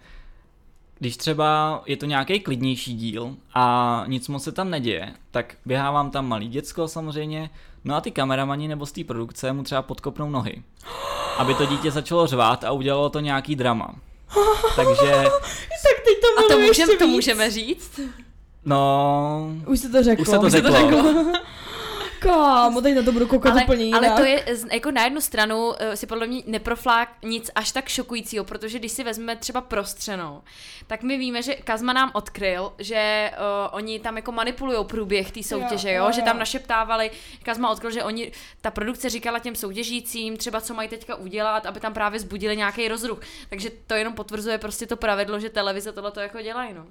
když 0.98 1.16
třeba 1.16 1.82
je 1.86 1.96
to 1.96 2.06
nějaký 2.06 2.40
klidnější 2.40 2.94
díl 2.94 3.36
a 3.54 4.04
nic 4.06 4.28
moc 4.28 4.44
se 4.44 4.52
tam 4.52 4.70
neděje, 4.70 5.14
tak 5.30 5.56
běhá 5.64 5.90
vám 5.90 6.10
tam 6.10 6.28
malý 6.28 6.48
děcko 6.48 6.88
samozřejmě, 6.88 7.50
no 7.84 7.94
a 7.94 8.00
ty 8.00 8.10
kameramani 8.10 8.68
nebo 8.68 8.86
z 8.86 8.92
té 8.92 9.04
produkce 9.04 9.52
mu 9.52 9.62
třeba 9.62 9.82
podkopnou 9.82 10.30
nohy. 10.30 10.62
Aby 11.38 11.54
to 11.54 11.66
dítě 11.66 11.90
začalo 11.90 12.26
řvát 12.26 12.64
a 12.64 12.72
udělalo 12.72 13.10
to 13.10 13.20
nějaký 13.20 13.56
drama. 13.56 13.94
Takže, 14.76 15.12
Tak 15.82 16.04
teď 16.04 16.20
to 16.20 16.26
A 16.38 16.42
to, 16.42 16.48
miluji 16.48 16.68
můžem, 16.68 16.88
ještě 16.88 17.04
to 17.04 17.06
můžeme 17.06 17.50
říct? 17.50 18.00
no, 18.64 19.52
Už 19.66 19.80
se 19.80 19.88
to 19.88 20.02
řeklo. 20.02 20.22
Už 20.22 20.28
se 20.28 20.38
to 20.38 20.46
Už 20.46 20.52
se 20.52 20.62
to 20.62 20.72
řeklo. 20.72 21.14
Kámo, 22.18 22.80
teď 22.80 22.94
na 22.94 23.02
to 23.02 23.12
budu 23.12 23.26
koukat 23.26 23.52
Ale, 23.52 23.64
úplně 23.64 23.84
jinak. 23.84 24.02
ale 24.04 24.16
to 24.16 24.24
je 24.24 24.44
jako 24.72 24.90
na 24.90 25.04
jednu 25.04 25.20
stranu 25.20 25.66
uh, 25.68 25.74
si 25.94 26.06
podle 26.06 26.26
mě 26.26 26.42
neproflák 26.46 27.08
nic 27.24 27.50
až 27.54 27.72
tak 27.72 27.88
šokujícího, 27.88 28.44
protože 28.44 28.78
když 28.78 28.92
si 28.92 29.04
vezmeme 29.04 29.36
třeba 29.36 29.60
prostřenou, 29.60 30.42
tak 30.86 31.02
my 31.02 31.18
víme, 31.18 31.42
že 31.42 31.54
Kazma 31.54 31.92
nám 31.92 32.10
odkryl, 32.14 32.72
že 32.78 33.30
uh, 33.34 33.74
oni 33.76 34.00
tam 34.00 34.16
jako 34.16 34.32
manipulují 34.32 34.84
průběh 34.84 35.30
té 35.30 35.42
soutěže, 35.42 35.88
jo, 35.92 35.94
Jo, 35.98 36.04
jo, 36.04 36.12
že 36.12 36.22
tam 36.22 36.38
našeptávali, 36.38 37.10
Kazma 37.42 37.70
odkryl, 37.70 37.90
že 37.90 38.04
oni, 38.04 38.32
ta 38.60 38.70
produkce 38.70 39.08
říkala 39.10 39.38
těm 39.38 39.54
soutěžícím 39.54 40.36
třeba, 40.36 40.60
co 40.60 40.74
mají 40.74 40.88
teďka 40.88 41.14
udělat, 41.14 41.66
aby 41.66 41.80
tam 41.80 41.94
právě 41.94 42.20
zbudili 42.20 42.56
nějaký 42.56 42.88
rozruch. 42.88 43.20
Takže 43.50 43.70
to 43.86 43.94
jenom 43.94 44.12
potvrzuje 44.14 44.58
prostě 44.58 44.86
to 44.86 44.96
pravidlo, 44.96 45.40
že 45.40 45.48
televize 45.50 45.92
tohle 45.92 46.10
to 46.10 46.20
jako 46.20 46.42
dělají, 46.42 46.74
no. 46.74 46.84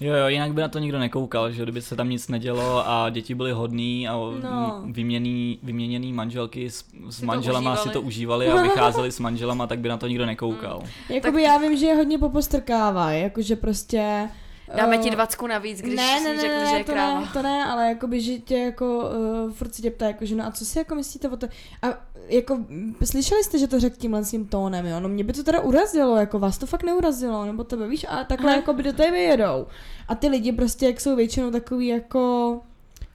Jo, 0.00 0.14
jo, 0.14 0.26
jinak 0.28 0.52
by 0.52 0.60
na 0.60 0.68
to 0.68 0.78
nikdo 0.78 0.98
nekoukal, 0.98 1.50
že 1.50 1.62
kdyby 1.62 1.82
se 1.82 1.96
tam 1.96 2.08
nic 2.10 2.28
nedělo 2.28 2.88
a 2.88 3.10
děti 3.10 3.34
byly 3.34 3.52
hodný 3.52 4.08
a 4.08 4.12
No. 4.42 4.73
No. 4.80 4.92
vyměný, 4.92 5.58
vyměněný 5.62 6.12
manželky 6.12 6.70
s, 6.70 6.84
s 7.08 7.14
Si 7.14 7.20
to 7.20 7.26
manželama 7.26 7.76
si 7.76 7.80
užívali. 7.80 7.92
to 7.92 8.02
užívali 8.02 8.48
a 8.48 8.62
vycházeli 8.62 9.12
s 9.12 9.20
manželama, 9.20 9.66
tak 9.66 9.78
by 9.78 9.88
na 9.88 9.96
to 9.96 10.06
nikdo 10.06 10.26
nekoukal. 10.26 10.82
Jakoby 11.08 11.42
já 11.42 11.58
vím, 11.58 11.76
že 11.76 11.86
je 11.86 11.94
hodně 11.94 12.18
popostrkávají, 12.18 13.22
jakože 13.22 13.56
prostě... 13.56 14.28
Dáme 14.76 14.96
eh, 14.96 14.98
ti 14.98 15.10
dvacku 15.10 15.46
navíc, 15.46 15.80
když 15.80 15.96
ne, 15.96 16.20
ne, 16.20 16.34
ne, 16.34 16.40
řekl, 16.40 16.54
ne, 16.54 16.66
že 16.70 16.76
je 16.76 16.84
to 16.84 16.92
kráva. 16.92 17.20
ne, 17.20 17.26
to 17.32 17.42
ne, 17.42 17.64
ale 17.64 17.88
jakoby, 17.88 18.20
že 18.20 18.38
tě 18.38 18.58
jako 18.58 19.10
uh, 19.44 19.52
furt 19.52 19.74
se 19.74 19.82
tě 19.82 19.90
ptá, 19.90 20.06
jako, 20.06 20.24
že 20.24 20.34
no 20.34 20.46
a 20.46 20.50
co 20.50 20.64
si 20.64 20.78
jako 20.78 20.94
myslíte 20.94 21.28
o 21.28 21.36
to? 21.36 21.46
A 21.82 21.86
jako, 22.28 22.58
slyšeli 23.04 23.44
jste, 23.44 23.58
že 23.58 23.66
to 23.66 23.80
řekl 23.80 23.96
tímhle 23.96 24.24
s 24.24 24.30
tím 24.30 24.46
tónem, 24.46 24.86
jo? 24.86 25.00
No 25.00 25.08
mě 25.08 25.24
by 25.24 25.32
to 25.32 25.42
teda 25.42 25.60
urazilo, 25.60 26.16
jako 26.16 26.38
vás 26.38 26.58
to 26.58 26.66
fakt 26.66 26.82
neurazilo, 26.82 27.44
nebo 27.44 27.64
tebe, 27.64 27.88
víš? 27.88 28.06
A 28.08 28.24
takhle 28.24 28.52
jako 28.52 28.72
by 28.72 28.82
do 28.82 28.92
té 28.92 29.10
vyjedou. 29.10 29.66
A 30.08 30.14
ty 30.14 30.28
lidi 30.28 30.52
prostě, 30.52 30.86
jak 30.86 31.00
jsou 31.00 31.16
většinou 31.16 31.50
takový 31.50 31.86
jako 31.86 32.60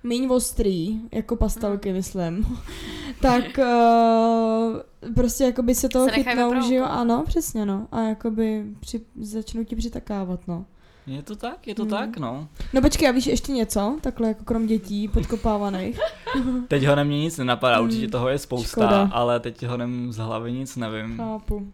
míň 0.04 0.28
ostrý, 0.32 1.00
jako 1.12 1.36
pastelky, 1.36 1.94
myslím. 1.94 2.58
tak 3.22 3.44
uh, 3.58 5.14
prostě 5.16 5.44
jakoby 5.44 5.76
se 5.76 5.90
toho 5.90 6.06
Se 6.06 6.12
chytnou, 6.12 6.62
že 6.62 6.76
jo? 6.76 6.86
Ano, 6.86 7.24
přesně, 7.28 7.66
no. 7.66 7.88
A 7.92 8.02
jakoby 8.02 8.66
při, 8.80 9.02
začnou 9.22 9.64
ti 9.64 9.76
přitakávat, 9.76 10.40
no. 10.48 10.66
Je 11.08 11.24
to 11.24 11.36
tak, 11.36 11.68
je 11.68 11.76
to 11.76 11.82
Hmm. 11.82 11.90
tak, 11.90 12.18
no. 12.18 12.48
No 12.74 12.82
počkej, 12.82 13.10
a 13.10 13.12
víš 13.12 13.28
ještě 13.28 13.52
něco? 13.52 13.98
Takhle 14.02 14.28
jako 14.28 14.44
krom 14.44 14.68
dětí 14.68 15.08
podkopávaných. 15.08 16.00
Teď 16.68 16.86
ho 16.86 16.96
mě 17.04 17.20
nic 17.20 17.38
nenapadá, 17.38 17.76
Hmm, 17.76 17.86
určitě 17.86 18.08
toho 18.08 18.30
je 18.30 18.38
spousta, 18.40 18.68
škoda. 18.68 19.10
ale 19.14 19.40
teď 19.40 19.64
ho 19.66 19.78
z 20.10 20.18
hlavy 20.18 20.52
nic 20.52 20.76
nevím. 20.76 21.18
Chápu. 21.18 21.72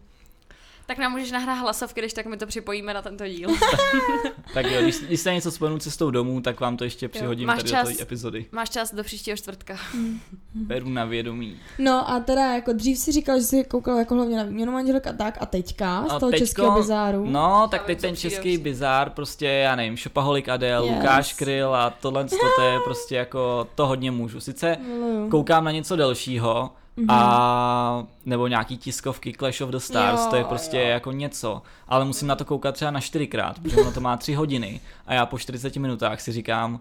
Tak 0.86 0.98
nám 0.98 1.12
můžeš 1.12 1.30
nahrát 1.32 1.58
hlasovky, 1.58 2.00
když 2.00 2.12
tak 2.12 2.26
my 2.26 2.36
to 2.36 2.46
připojíme 2.46 2.94
na 2.94 3.02
tento 3.02 3.26
díl. 3.28 3.48
Tak 4.54 4.66
jo, 4.70 4.82
když, 4.82 4.98
když 5.00 5.20
se 5.20 5.34
něco 5.34 5.50
vzpomenu 5.50 5.78
cestou 5.78 6.10
domů, 6.10 6.40
tak 6.40 6.60
vám 6.60 6.76
to 6.76 6.84
ještě 6.84 7.08
přihodím 7.08 7.46
Máš 7.46 7.56
tady 7.58 7.70
čas? 7.70 7.88
do 7.88 7.96
té 7.96 8.02
epizody. 8.02 8.46
Máš 8.52 8.70
čas 8.70 8.94
do 8.94 9.04
příštího 9.04 9.36
čtvrtka. 9.36 9.76
Beru 10.54 10.88
na 10.88 11.04
vědomí. 11.04 11.56
No 11.78 12.10
a 12.10 12.20
teda 12.20 12.52
jako 12.54 12.72
dřív 12.72 12.98
si 12.98 13.12
říkal, 13.12 13.38
že 13.38 13.44
jsi 13.44 13.64
koukal 13.64 13.96
jako 13.98 14.14
hlavně 14.14 14.36
na 14.36 14.42
výměnu 14.42 14.72
manželek 14.72 15.06
a 15.06 15.12
tak 15.12 15.38
a 15.40 15.46
teďka 15.46 16.04
z 16.08 16.12
A 16.12 16.18
toho 16.18 16.30
teďko- 16.32 16.44
českého 16.46 16.70
bizáru. 16.76 17.26
No, 17.30 17.68
tak 17.70 17.84
teď 17.84 18.00
ten 18.00 18.16
český 18.16 18.38
určitě. 18.48 18.58
bizár, 18.64 19.10
prostě 19.10 19.46
já 19.46 19.76
nevím, 19.76 19.96
Šopaholik 19.96 20.48
Adel, 20.48 20.84
Yes. 20.84 20.94
Lukáš 20.96 21.32
Kryl 21.32 21.74
a 21.74 21.90
tohle 21.90 22.24
to 22.56 22.62
je 22.62 22.78
prostě 22.84 23.16
jako, 23.16 23.68
to 23.74 23.86
hodně 23.86 24.10
můžu. 24.10 24.40
Sice 24.40 24.76
Miluju. 24.86 25.30
koukám 25.30 25.64
na 25.64 25.70
něco 25.70 25.96
delšího, 25.96 26.70
Mhm. 26.96 27.10
a 27.10 28.06
nebo 28.24 28.46
nějaký 28.46 28.76
tiskovky 28.78 29.32
Clash 29.38 29.60
of 29.60 29.70
the 29.70 29.76
Stars, 29.76 30.20
Jo, 30.20 30.26
to 30.30 30.36
je 30.36 30.44
prostě 30.44 30.76
jo. 30.80 30.86
jako 30.86 31.12
něco, 31.12 31.62
ale 31.88 32.04
musím 32.04 32.28
na 32.28 32.36
to 32.36 32.44
koukat 32.44 32.74
třeba 32.74 32.90
na 32.90 33.00
čtyřikrát, 33.00 33.58
protože 33.58 33.76
ono 33.76 33.92
to 33.92 34.00
má 34.00 34.16
tři 34.16 34.34
hodiny 34.34 34.80
a 35.06 35.14
já 35.14 35.26
po 35.26 35.38
40 35.38 35.76
minutách 35.76 36.20
si 36.20 36.32
říkám, 36.32 36.80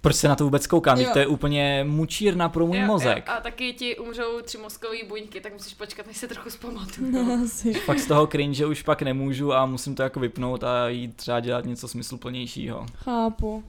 proč 0.00 0.16
se 0.16 0.28
na 0.28 0.36
to 0.36 0.44
vůbec 0.44 0.66
koukám, 0.66 0.98
to 1.12 1.18
je 1.18 1.26
úplně 1.26 1.84
mučírna 1.88 2.48
pro 2.48 2.66
můj 2.66 2.78
Jo, 2.78 2.86
mozek. 2.86 3.24
jo, 3.28 3.32
A 3.36 3.40
taky 3.40 3.72
ti 3.72 3.96
umřou 3.96 4.40
tři 4.42 4.58
mozkové 4.58 4.96
buňky, 5.08 5.40
tak 5.40 5.52
musíš 5.52 5.74
počkat, 5.74 6.06
než 6.06 6.16
se 6.16 6.28
trochu 6.28 6.50
zpamatuju. 6.50 7.10
No. 7.26 7.46
Pak 7.86 7.98
z 7.98 8.06
toho 8.06 8.26
cringe 8.26 8.66
už 8.66 8.82
pak 8.82 9.02
nemůžu 9.02 9.54
a 9.54 9.66
musím 9.66 9.94
to 9.94 10.02
jako 10.02 10.20
vypnout 10.20 10.64
a 10.64 10.88
jít 10.88 11.16
třeba 11.16 11.40
dělat 11.40 11.64
něco 11.64 11.88
smysluplnějšího. 11.88 12.86
Chápu. 12.94 13.64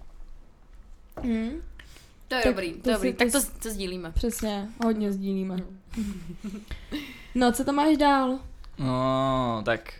Hm, 1.23 1.61
To 2.27 2.35
je 2.35 2.41
Tak 2.43 2.51
dobrý, 2.53 2.73
to 2.73 2.77
to 2.79 2.83
si- 2.89 2.93
dobrý. 2.93 3.11
to 3.13 3.17
Tak 3.17 3.31
to, 3.31 3.41
si- 3.41 3.51
to 3.59 3.69
sdílíme. 3.69 4.11
přesně, 4.11 4.67
hodně 4.85 5.11
sdílíme. 5.11 5.57
No, 7.35 7.51
co 7.51 7.63
tam 7.63 7.75
máš 7.75 7.97
dál? 7.97 8.39
No, 8.79 9.61
tak 9.65 9.93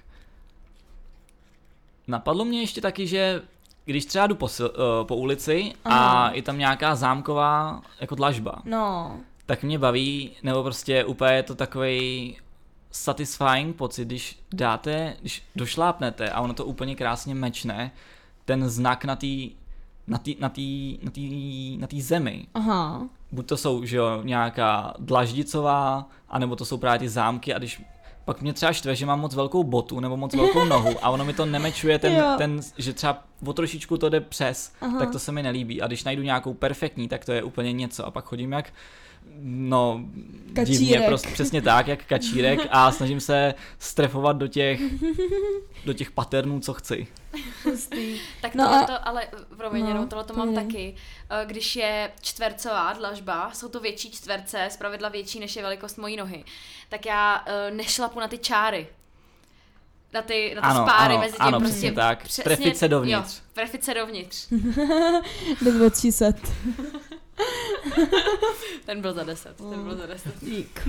napadlo 2.08 2.46
mě 2.46 2.60
ještě 2.60 2.82
taky, 2.82 3.08
že 3.08 3.42
když 3.86 4.06
třeba 4.06 4.28
jdu 4.28 4.36
po, 4.36 4.50
eh, 4.66 4.70
po 5.04 5.16
ulici 5.16 5.74
a 5.86 5.90
Aha. 5.90 6.32
je 6.34 6.42
tam 6.42 6.58
nějaká 6.58 6.96
zámková 6.96 7.82
jako 8.02 8.16
dlažba, 8.16 8.62
No, 8.66 9.18
tak 9.46 9.64
mě 9.64 9.80
baví, 9.80 10.32
nebo 10.44 10.64
prostě 10.64 11.06
úplně 11.06 11.32
je 11.34 11.44
to 11.44 11.56
takový 11.56 12.38
satisfying 12.92 13.76
pocit, 13.76 14.06
když 14.06 14.40
dáte, 14.54 15.16
když 15.22 15.44
došlápnete 15.56 16.30
a 16.30 16.42
ono 16.42 16.54
to 16.54 16.66
úplně 16.66 16.96
krásně 16.96 17.36
mečne, 17.36 17.92
ten 18.46 18.70
znak 18.70 19.06
na 19.06 19.16
té 19.16 19.28
na 20.08 20.18
tý, 20.18 20.36
na 20.40 20.50
tý, 20.50 21.00
na 21.04 21.12
tý, 21.12 21.78
na 21.78 21.88
tý 21.88 22.02
zemi. 22.02 22.48
aha. 22.54 23.02
Buď 23.32 23.48
to 23.48 23.58
jsou, 23.58 23.86
že 23.86 23.98
jo, 23.98 24.20
nějaká 24.24 24.94
dlaždicová, 25.00 26.10
anebo 26.30 26.56
to 26.56 26.66
jsou 26.66 26.78
právě 26.78 27.00
ty 27.00 27.10
zámky 27.10 27.54
a 27.54 27.58
když 27.58 27.82
pak 28.26 28.42
mě 28.42 28.54
třeba 28.54 28.74
štve, 28.74 28.96
že 28.96 29.06
mám 29.06 29.20
moc 29.20 29.36
velkou 29.36 29.64
botu 29.64 30.00
nebo 30.00 30.18
moc 30.18 30.36
velkou 30.36 30.66
nohu 30.70 30.96
a 31.06 31.10
ono 31.10 31.26
mi 31.26 31.34
to 31.34 31.46
nemečuje 31.46 32.00
ten, 32.00 32.16
Jo. 32.16 32.36
ten 32.38 32.60
že 32.78 32.94
třeba 32.94 33.24
o 33.46 33.54
trošičku 33.54 33.98
to 33.98 34.10
jde 34.10 34.20
přes, 34.22 34.74
Aha. 34.82 35.00
tak 35.00 35.12
to 35.12 35.20
se 35.20 35.32
mi 35.32 35.44
nelíbí. 35.44 35.82
A 35.82 35.88
když 35.88 36.04
najdu 36.04 36.22
nějakou 36.24 36.54
perfektní, 36.54 37.08
tak 37.08 37.26
to 37.26 37.32
je 37.32 37.44
úplně 37.44 37.74
něco. 37.74 38.06
A 38.06 38.12
pak 38.12 38.26
chodím 38.26 38.52
jak 38.52 38.74
No, 39.42 40.02
Kačírek. 40.56 40.80
divně, 40.80 41.02
prostě 41.08 41.30
přesně 41.30 41.62
tak, 41.62 41.88
jak 41.88 42.06
kačírek 42.06 42.60
a 42.70 42.92
snažím 42.92 43.20
se 43.20 43.54
strefovat 43.80 44.38
do 44.38 44.48
těch, 44.48 44.80
do 45.86 45.94
těch 45.94 46.12
patternů, 46.12 46.60
co 46.60 46.74
chci. 46.74 47.08
Hustý. 47.66 48.20
Tak 48.42 48.56
No 48.56 48.64
no 48.64 48.70
a- 48.74 48.80
tohle, 48.80 49.00
ale 49.00 49.28
promiň, 49.58 49.84
No, 49.86 49.94
no, 49.94 50.08
tohle 50.08 50.24
to 50.24 50.34
mám 50.34 50.48
povídej. 50.48 50.66
taky. 50.66 50.96
Eh, 51.30 51.46
Když 51.46 51.76
je 51.76 52.12
čtvercová 52.22 52.94
dlažba, 52.94 53.52
jsou 53.54 53.68
to 53.70 53.80
větší 53.80 54.12
čtverce, 54.12 54.68
zpravidla 54.72 55.10
větší 55.10 55.40
než 55.40 55.56
je 55.56 55.62
velikost 55.62 55.98
mojí 55.98 56.18
nohy, 56.18 56.44
tak 56.90 57.06
já 57.06 57.46
uh, 57.70 57.76
nešlapu 57.78 58.20
na 58.20 58.28
ty 58.28 58.38
čáry. 58.38 58.88
Na 60.14 60.22
ty, 60.22 60.54
na 60.56 60.62
ty 60.62 60.68
Ano, 60.68 60.86
spáry 60.86 61.14
ano, 61.14 61.20
mezi 61.24 61.34
tím 61.34 61.42
ano, 61.42 61.60
prostě. 61.60 61.74
přesně 61.74 61.92
tak. 61.92 62.24
Trefit 62.44 62.78
se 62.78 62.88
dovnitř. 62.88 63.36
Jo, 63.38 63.42
trefit 63.54 63.84
se 63.84 63.94
dovnitř. 63.94 64.48
Do 65.62 65.72
200. 65.72 66.34
Ten 68.86 69.02
byl 69.02 69.14
za 69.14 69.24
10, 69.24 69.58
ten 69.58 69.84
byl 69.84 69.96
za 69.96 70.06
10. 70.06 70.34
Dík. 70.42 70.88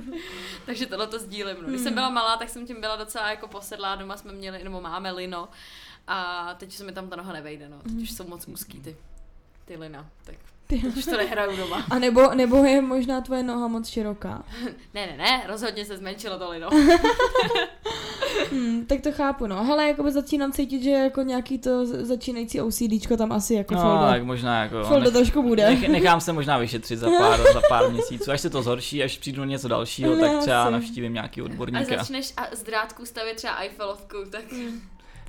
Takže 0.66 0.86
tohle 0.86 1.06
to 1.06 1.18
sdílím. 1.18 1.56
No. 1.62 1.68
Když 1.68 1.80
jsem 1.80 1.94
byla 1.94 2.10
malá, 2.10 2.36
tak 2.36 2.48
jsem 2.48 2.66
tím 2.66 2.80
byla 2.80 2.96
docela 2.96 3.30
jako 3.30 3.48
posedlá, 3.48 3.94
doma 3.96 4.16
jsme 4.16 4.32
měli, 4.32 4.64
nebo 4.64 4.80
máme 4.80 5.12
lino 5.12 5.48
a 6.06 6.54
teď 6.54 6.72
se 6.72 6.84
mi 6.84 6.92
tam 6.92 7.08
ta 7.08 7.16
noha 7.16 7.32
nevejde, 7.32 7.68
no. 7.68 7.78
Teď 7.82 7.92
už 8.02 8.12
jsou 8.12 8.28
moc 8.28 8.48
úzký 8.48 8.80
ty, 8.80 8.96
ty 9.64 9.76
lina, 9.76 10.06
tak 10.24 10.34
Ty. 10.66 10.82
už 10.96 11.04
to 11.04 11.16
nehraju 11.16 11.56
doma. 11.56 11.86
A 11.90 11.98
nebo, 11.98 12.34
nebo 12.34 12.56
je 12.64 12.82
možná 12.82 13.20
tvoje 13.20 13.42
noha 13.42 13.68
moc 13.68 13.88
široká. 13.88 14.44
Ne, 14.94 15.06
ne, 15.06 15.16
ne, 15.16 15.44
rozhodně 15.46 15.84
se 15.84 15.96
zmenšilo 15.96 16.38
to 16.38 16.50
lino. 16.50 16.68
Hmm, 18.50 18.86
tak 18.86 19.00
to 19.00 19.12
chápu, 19.12 19.46
no. 19.46 19.64
Hele, 19.64 19.88
jakoby 19.88 20.12
začínám 20.12 20.52
cítit, 20.52 20.82
že 20.82 20.90
jako 20.90 21.22
nějaký 21.22 21.58
to 21.58 21.86
začínající 21.86 22.60
OCDčko 22.60 23.16
tam 23.16 23.32
asi 23.32 23.54
jako 23.54 23.74
No, 23.74 23.80
foldo, 23.80 24.04
tak 24.04 24.22
možná 24.24 24.62
jako... 24.62 24.82
foldo 24.84 25.04
nech- 25.10 25.12
trošku 25.12 25.42
bude. 25.42 25.66
Nech, 25.70 25.88
nechám 25.88 26.20
se 26.20 26.32
možná 26.32 26.58
vyšetřit 26.58 26.96
za 26.98 27.08
pár, 27.18 27.40
za 27.52 27.60
pár 27.68 27.90
měsíců. 27.92 28.30
Až 28.30 28.40
se 28.40 28.50
to 28.50 28.62
zhorší, 28.62 29.02
až 29.02 29.18
přijdu 29.18 29.44
něco 29.44 29.68
dalšího, 29.68 30.14
No, 30.14 30.20
tak 30.20 30.38
třeba 30.40 30.62
asi. 30.62 30.72
navštívím 30.72 31.12
nějaký 31.14 31.40
A 31.40 31.44
odborníka. 31.44 31.96
začneš 31.96 32.32
a 32.36 32.46
z 32.56 32.62
drátku 32.62 33.06
stavět 33.06 33.34
třeba 33.36 33.54
Eiffelovku, 33.54 34.16
tak 34.30 34.44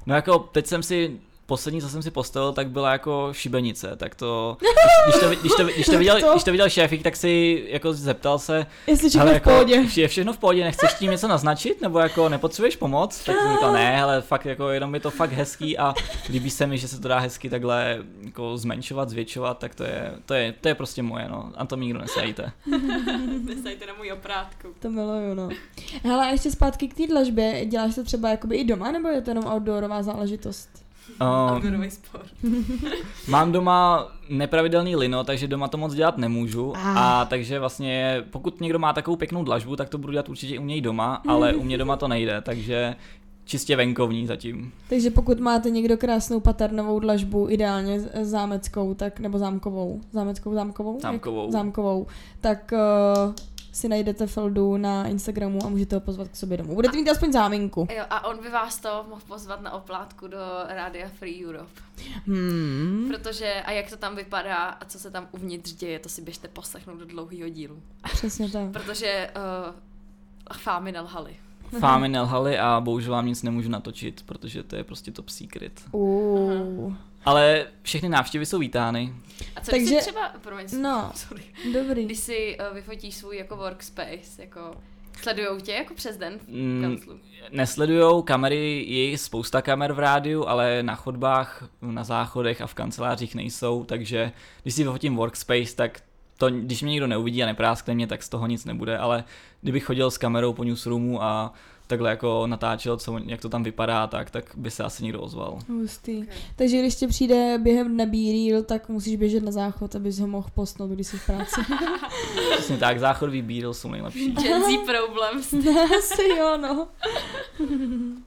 No 0.05 0.15
jako 0.15 0.39
teď 0.39 0.67
jsem 0.67 0.83
si 0.83 1.19
poslední, 1.47 1.81
co 1.81 1.89
jsem 1.89 2.01
si 2.01 2.11
postavil, 2.11 2.53
tak 2.53 2.69
byla 2.69 2.91
jako 2.91 3.29
šibenice, 3.31 3.95
tak 3.97 4.15
to, 4.15 4.57
když, 5.05 5.15
když, 5.15 5.21
to, 5.21 5.29
když, 5.41 5.51
to, 5.57 5.63
když, 5.63 5.85
to, 5.85 5.97
viděl, 5.97 6.31
když 6.31 6.43
to 6.43 6.51
viděl 6.51 6.69
šéfik, 6.69 7.03
tak 7.03 7.15
si 7.15 7.63
jako 7.69 7.93
zeptal 7.93 8.39
se, 8.39 8.65
Jestli 8.87 9.09
všechno 9.09 9.21
ale 9.21 9.31
v 9.31 9.33
jako, 9.33 9.49
pohodě. 9.49 9.75
je 9.95 10.07
všechno 10.07 10.33
v 10.33 10.37
pohodě, 10.37 10.63
nechceš 10.63 10.93
tím 10.93 11.11
něco 11.11 11.27
naznačit, 11.27 11.81
nebo 11.81 11.99
jako 11.99 12.29
nepotřebuješ 12.29 12.75
pomoc? 12.75 13.23
Tak 13.23 13.35
jsem 13.35 13.51
říkal, 13.53 13.73
ne, 13.73 14.01
ale 14.01 14.21
fakt 14.21 14.45
jako 14.45 14.69
jenom 14.69 14.93
je 14.93 14.99
to 14.99 15.11
fakt 15.11 15.31
hezký 15.31 15.77
a 15.77 15.93
líbí 16.29 16.49
se 16.49 16.67
mi, 16.67 16.77
že 16.77 16.87
se 16.87 17.01
to 17.01 17.07
dá 17.07 17.19
hezky 17.19 17.49
takhle 17.49 18.03
jako 18.23 18.57
zmenšovat, 18.57 19.09
zvětšovat, 19.09 19.57
tak 19.57 19.75
to 19.75 19.83
je, 19.83 20.13
to 20.25 20.33
je, 20.33 20.53
to 20.61 20.67
je 20.67 20.75
prostě 20.75 21.03
moje, 21.03 21.29
no, 21.29 21.51
a 21.55 21.65
to 21.65 21.77
mi 21.77 21.85
nikdo 21.85 21.99
nesajte. 22.01 22.51
nesajte 23.43 23.85
na 23.85 23.93
můj 23.93 24.11
oprátku. 24.11 24.67
To 24.79 24.89
miluju, 24.89 25.33
no. 25.33 25.49
Hele, 26.03 26.25
a 26.25 26.29
ještě 26.29 26.51
zpátky 26.51 26.87
k 26.87 26.93
té 26.93 27.07
dlažbě, 27.07 27.65
děláš 27.65 27.95
to 27.95 28.03
třeba 28.03 28.29
jakoby 28.29 28.55
i 28.55 28.63
doma, 28.63 28.91
nebo 28.91 29.07
je 29.07 29.21
to 29.21 29.31
jenom 29.31 29.45
outdoorová 29.53 30.03
záležitost? 30.03 30.86
Uh, 31.21 31.55
Outdoorový 31.55 31.91
sport. 31.91 32.27
Mám 33.27 33.51
doma 33.51 34.07
nepravidelný 34.29 34.95
lino, 34.95 35.23
takže 35.23 35.47
doma 35.47 35.67
to 35.67 35.77
moc 35.77 35.93
dělat 35.93 36.17
nemůžu. 36.17 36.73
Ah. 36.75 36.97
A 36.97 37.25
takže 37.25 37.59
vlastně, 37.59 38.23
pokud 38.29 38.61
někdo 38.61 38.79
má 38.79 38.93
takovou 38.93 39.17
pěknou 39.17 39.43
dlažbu, 39.43 39.75
tak 39.75 39.89
to 39.89 39.97
budu 39.97 40.11
dělat 40.11 40.29
určitě 40.29 40.59
u 40.59 40.65
něj 40.65 40.81
doma, 40.81 41.21
ale 41.27 41.53
u 41.53 41.63
mě 41.63 41.77
doma 41.77 41.95
to 41.95 42.07
nejde, 42.07 42.41
takže 42.41 42.95
čistě 43.45 43.75
venkovní 43.75 44.27
zatím. 44.27 44.71
Takže 44.89 45.09
pokud 45.09 45.39
máte 45.39 45.69
někdo 45.69 45.97
krásnou 45.97 46.39
paternovou 46.39 46.99
dlažbu, 46.99 47.49
ideálně 47.49 47.99
zámeckou, 48.21 48.93
tak, 48.93 49.19
nebo 49.19 49.37
zámkovou, 49.37 50.01
zámeckou, 50.11 50.53
zámkovou? 50.53 50.99
Zámkovou. 51.01 51.43
Jak, 51.43 51.51
zámkovou, 51.51 52.07
tak 52.41 52.73
uh, 53.27 53.33
si 53.77 53.87
najdete 53.87 54.27
Feldu 54.27 54.77
na 54.77 55.07
Instagramu 55.07 55.65
a 55.65 55.69
můžete 55.69 55.95
ho 55.95 55.99
pozvat 55.99 56.27
k 56.27 56.35
sobě 56.35 56.57
domů. 56.57 56.75
Budete 56.75 56.97
mít 56.97 57.09
aspoň 57.09 57.31
záminku. 57.31 57.87
Jo, 57.95 58.03
a 58.09 58.25
on 58.25 58.41
by 58.43 58.49
vás 58.49 58.79
to 58.79 59.05
mohl 59.09 59.21
pozvat 59.27 59.61
na 59.61 59.71
oplátku 59.71 60.27
do 60.27 60.37
Rádia 60.67 61.09
Free 61.09 61.45
Europe. 61.45 61.81
Hmm. 62.27 63.05
Protože, 63.07 63.53
a 63.65 63.71
jak 63.71 63.89
to 63.89 63.97
tam 63.97 64.15
vypadá 64.15 64.55
a 64.55 64.85
co 64.85 64.99
se 64.99 65.11
tam 65.11 65.27
uvnitř 65.31 65.73
děje, 65.73 65.99
to 65.99 66.09
si 66.09 66.21
běžte 66.21 66.47
poslechnout 66.47 66.99
do 66.99 67.05
dlouhého 67.05 67.49
dílu. 67.49 67.81
Přesně 68.13 68.51
tak. 68.51 68.71
Protože 68.71 69.29
uh, 69.35 70.57
fámy 70.57 70.91
nelhaly. 70.91 71.35
Fámy 71.79 72.09
nelhaly 72.09 72.57
a 72.59 72.81
bohužel 72.83 73.11
vám 73.11 73.25
nic 73.25 73.43
nemůžu 73.43 73.69
natočit, 73.69 74.23
protože 74.25 74.63
to 74.63 74.75
je 74.75 74.83
prostě 74.83 75.11
top 75.11 75.29
secret. 75.29 75.81
Uh, 75.91 76.93
Ale 77.25 77.65
všechny 77.81 78.09
návštěvy 78.09 78.45
jsou 78.45 78.59
vítány. 78.59 79.13
A 79.55 79.61
co 79.61 79.71
Takže- 79.71 79.85
když 79.85 80.03
si 80.03 80.11
třeba, 80.11 80.29
promiň, 80.41 80.65
no, 80.81 81.11
sorry, 81.15 81.43
dobrý. 81.73 82.05
když 82.05 82.19
si 82.19 82.57
uh, 82.69 82.75
vyfotíš 82.75 83.15
svůj 83.15 83.37
jako 83.37 83.55
workspace, 83.57 84.41
jako 84.41 84.59
sledujou 85.21 85.59
tě 85.59 85.71
jako 85.71 85.93
přes 85.93 86.17
den 86.17 86.39
v 86.39 86.47
Mm, 86.47 86.81
kanclu? 86.81 87.19
Nesledujou 87.51 88.21
kamery, 88.21 88.85
je 88.87 89.17
spousta 89.17 89.61
kamer 89.61 89.93
v 89.93 89.99
rádiu, 89.99 90.45
ale 90.47 90.83
na 90.83 90.95
chodbách, 90.95 91.63
na 91.81 92.03
záchodech 92.03 92.61
a 92.61 92.67
v 92.67 92.73
kancelářích 92.73 93.35
nejsou, 93.35 93.83
takže 93.83 94.31
když 94.63 94.73
si 94.73 94.83
vyfotím 94.83 95.15
workspace, 95.15 95.75
tak 95.75 96.01
to, 96.37 96.49
když 96.49 96.81
mě 96.81 96.91
nikdo 96.91 97.07
neuvidí 97.07 97.43
a 97.43 97.45
nepráskne 97.45 97.95
mě, 97.95 98.07
tak 98.07 98.23
z 98.23 98.29
toho 98.29 98.47
nic 98.47 98.65
nebude, 98.65 98.97
ale 98.97 99.23
kdybych 99.61 99.83
chodil 99.83 100.11
s 100.11 100.17
kamerou 100.17 100.53
po 100.53 100.63
newsroomu 100.63 101.23
a 101.23 101.53
takhle 101.87 102.09
jako 102.09 102.47
natáčel, 102.47 102.97
co, 102.97 103.19
jak 103.25 103.41
to 103.41 103.49
tam 103.49 103.63
vypadá, 103.63 104.07
tak, 104.07 104.29
tak 104.29 104.45
by 104.55 104.71
se 104.71 104.83
asi 104.83 105.03
někdo 105.03 105.21
ozval. 105.21 105.59
Hustý. 105.69 106.17
Okay. 106.17 106.35
Takže 106.55 106.79
když 106.79 106.95
ti 106.95 107.07
přijde 107.07 107.57
během 107.57 107.93
dne 107.93 108.05
reel, 108.05 108.63
tak 108.63 108.89
musíš 108.89 109.15
běžet 109.15 109.43
na 109.43 109.51
záchod, 109.51 109.95
abys 109.95 110.19
ho 110.19 110.27
mohl 110.27 110.47
postnout, 110.53 110.91
když 110.91 111.07
jsi 111.07 111.17
v 111.17 111.25
práci. 111.25 111.61
Přesně 112.53 112.77
tak, 112.77 112.99
záchodový 112.99 113.41
bídl 113.41 113.73
jsou 113.73 113.91
nejlepší. 113.91 114.31
Gen 114.41 114.63
Z 114.63 114.77
problems. 114.77 115.53
Asi 115.97 116.29
jo, 116.37 116.57
no. 116.57 116.87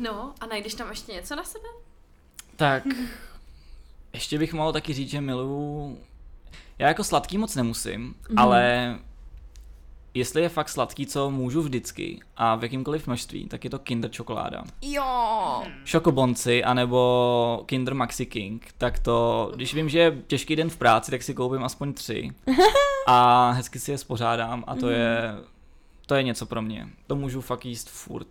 No, 0.00 0.34
a 0.40 0.46
najdeš 0.46 0.74
tam 0.74 0.90
ještě 0.90 1.12
něco 1.12 1.36
na 1.36 1.44
sebe? 1.44 1.64
Tak, 2.56 2.84
ještě 4.12 4.38
bych 4.38 4.52
mohl 4.52 4.72
taky 4.72 4.92
říct, 4.92 5.10
že 5.10 5.20
miluju... 5.20 5.98
Já 6.78 6.88
jako 6.88 7.04
sladký 7.04 7.38
moc 7.38 7.56
nemusím, 7.56 8.00
Mhm. 8.00 8.12
mm-hmm. 8.12 8.40
ale 8.42 8.98
jestli 10.14 10.42
je 10.42 10.48
fakt 10.48 10.68
sladký, 10.68 11.06
co 11.06 11.30
můžu 11.30 11.62
vždycky 11.62 12.20
a 12.36 12.54
v 12.56 12.62
jakýmkoliv 12.62 13.06
množství, 13.06 13.46
tak 13.48 13.64
je 13.64 13.70
to 13.70 13.78
Kinder 13.78 14.10
čokoláda. 14.10 14.64
Jo. 14.82 15.62
Šokobonci 15.84 16.64
anebo 16.64 17.62
Kinder 17.66 17.94
Maxi 17.94 18.26
King, 18.26 18.68
tak 18.78 18.98
to, 18.98 19.52
když 19.56 19.74
vím, 19.74 19.88
že 19.88 19.98
je 19.98 20.22
těžký 20.26 20.56
den 20.56 20.70
v 20.70 20.76
práci, 20.76 21.10
tak 21.10 21.22
si 21.22 21.34
koupím 21.34 21.64
aspoň 21.64 21.92
tři 21.94 22.30
a 23.06 23.50
hezky 23.50 23.78
si 23.78 23.90
je 23.90 23.98
spořádám 23.98 24.64
a 24.66 24.76
to 24.76 24.88
je, 24.90 25.34
to 26.06 26.14
je 26.14 26.22
něco 26.22 26.46
pro 26.46 26.62
mě. 26.62 26.88
To 27.06 27.16
můžu 27.16 27.40
fakt 27.40 27.64
jíst 27.64 27.88
furt. 27.90 28.28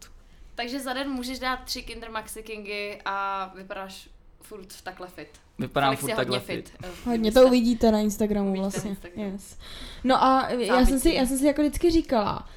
Takže 0.56 0.80
za 0.80 0.94
den 0.94 1.10
můžeš 1.10 1.40
dát 1.40 1.60
tři 1.64 1.82
Kinder 1.84 2.12
Maxi 2.12 2.44
Kingy 2.44 3.02
a 3.06 3.46
vypadáš 3.56 4.10
furt 4.42 4.82
takhle 4.84 5.08
fit. 5.08 5.28
Vypadám 5.60 5.90
Felix 5.90 6.02
furt 6.02 6.16
takhle 6.16 6.38
hodně 6.38 6.56
fit. 6.56 6.70
fit. 6.70 6.78
eh, 6.84 7.10
Hodně 7.10 7.32
to 7.32 7.48
uvidíte 7.48 7.92
na 7.92 8.00
Instagramu 8.00 8.48
Uvidíte 8.50 8.62
na 8.64 8.70
vlastně. 8.70 8.90
Instagramu. 8.90 9.32
Yes. 9.32 9.58
No 10.04 10.24
a 10.24 10.50
já 10.50 10.86
jsem, 10.86 11.00
si, 11.00 11.14
já 11.14 11.26
jsem 11.26 11.38
si 11.38 11.46
jako 11.46 11.62
vždycky 11.62 11.92
říkala, 11.92 12.48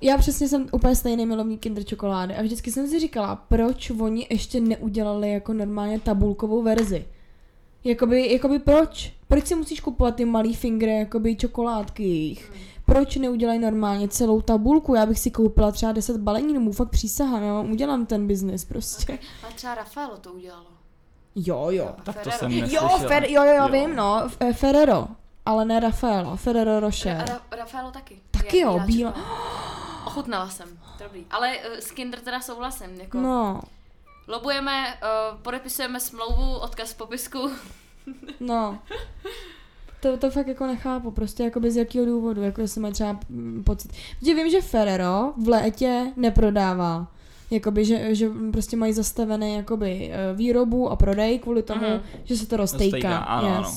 já 0.00 0.18
přesně 0.18 0.48
jsem 0.48 0.66
úplně 0.72 0.96
stejný 0.96 1.26
milovník 1.26 1.60
Kinder 1.60 1.84
čokolády 1.84 2.34
a 2.34 2.42
vždycky 2.42 2.72
jsem 2.72 2.88
si 2.88 3.00
říkala, 3.00 3.36
proč 3.36 3.90
oni 3.90 4.26
ještě 4.30 4.60
neudělali 4.60 5.32
jako 5.32 5.52
normálně 5.52 6.00
tabulkovou 6.00 6.62
verzi. 6.62 7.04
Jakoby, 7.84 8.32
jakoby 8.32 8.58
proč? 8.58 9.12
Proč 9.28 9.46
si 9.46 9.54
musíš 9.54 9.80
kupovat 9.80 10.14
ty 10.16 10.24
malý 10.24 10.54
fingry, 10.54 10.98
jakoby 10.98 11.36
čokoládky 11.36 12.02
jejich? 12.02 12.52
Proč 12.86 13.16
neudělají 13.16 13.58
normálně 13.58 14.08
celou 14.08 14.40
tabulku? 14.40 14.94
Já 14.94 15.06
bych 15.06 15.18
si 15.18 15.30
koupila 15.30 15.72
třeba 15.72 15.92
10 15.92 16.16
balení, 16.16 16.58
mu 16.58 16.72
fakt 16.72 16.90
přísahám, 16.90 17.42
já 17.42 17.52
vám 17.54 17.70
udělám 17.72 18.06
ten 18.06 18.26
biznis 18.26 18.64
prostě. 18.64 19.18
Ale 19.42 19.52
třeba 19.52 19.74
Rafaelo 19.74 20.16
to 20.16 20.32
udělalo. 20.32 20.66
Jo, 21.34 21.66
jo. 21.70 21.94
Tak 22.04 22.04
to 22.04 22.30
Ferrero. 22.30 22.38
jsem 22.38 22.52
Jo, 22.52 22.60
neslyšel. 22.60 23.08
Fer, 23.08 23.24
jo, 23.30 23.42
jo, 23.42 23.52
jo, 23.52 23.54
Jo. 23.62 23.68
vím, 23.68 23.96
no, 23.96 24.22
F- 24.26 24.36
eh, 24.40 24.52
Ferrero, 24.52 25.06
ale 25.46 25.64
ne 25.64 25.80
Rafaelo, 25.80 26.36
Ferrero 26.36 26.80
Rocher. 26.80 27.16
Ra- 27.16 27.24
Ra- 27.24 27.56
Rafaelo 27.58 27.90
taky. 27.90 28.18
Taky 28.30 28.56
Je- 28.56 28.62
jo, 28.62 28.80
bílá. 28.86 29.14
Ochutnala 30.06 30.48
jsem, 30.48 30.68
dobrý. 31.04 31.26
Ale 31.30 31.56
uh, 31.56 31.64
s 31.78 31.90
Kinder 31.90 32.20
teda 32.20 32.40
souhlasím, 32.40 33.00
jako 33.00 33.18
No, 33.20 33.60
lobujeme, 34.28 34.86
uh, 35.02 35.38
podepisujeme 35.42 36.00
smlouvu, 36.00 36.56
odkaz 36.58 36.92
v 36.92 36.96
popisku. 36.96 37.50
no. 38.40 38.78
To, 40.00 40.16
to 40.16 40.30
fakt 40.30 40.46
jako 40.46 40.66
nechápu, 40.66 41.10
prostě 41.10 41.42
jako 41.44 41.60
bez 41.60 41.76
jakého 41.76 42.06
důvodu, 42.06 42.42
jako 42.42 42.60
jestli 42.60 42.80
mají 42.80 42.94
třeba 42.94 43.18
mm, 43.28 43.62
pocit. 43.66 43.92
Protože 44.18 44.34
vím, 44.34 44.50
že 44.50 44.60
Ferrero 44.60 45.32
v 45.36 45.48
létě 45.48 46.12
neprodává. 46.16 47.06
Jakoby, 47.52 47.84
že, 47.84 48.14
že 48.14 48.28
prostě 48.52 48.76
mají 48.76 48.92
zastavené 48.92 49.50
jakoby 49.50 50.10
eh, 50.12 50.34
výrobu 50.34 50.90
a 50.90 50.96
prodej 50.96 51.38
kvůli 51.38 51.62
tomu, 51.62 51.80
Mhm. 51.88 52.00
že 52.24 52.36
se 52.36 52.46
to 52.46 52.56
roztejká. 52.56 52.84
Roztejká, 52.96 53.18
ano, 53.18 53.56
ano. 53.56 53.70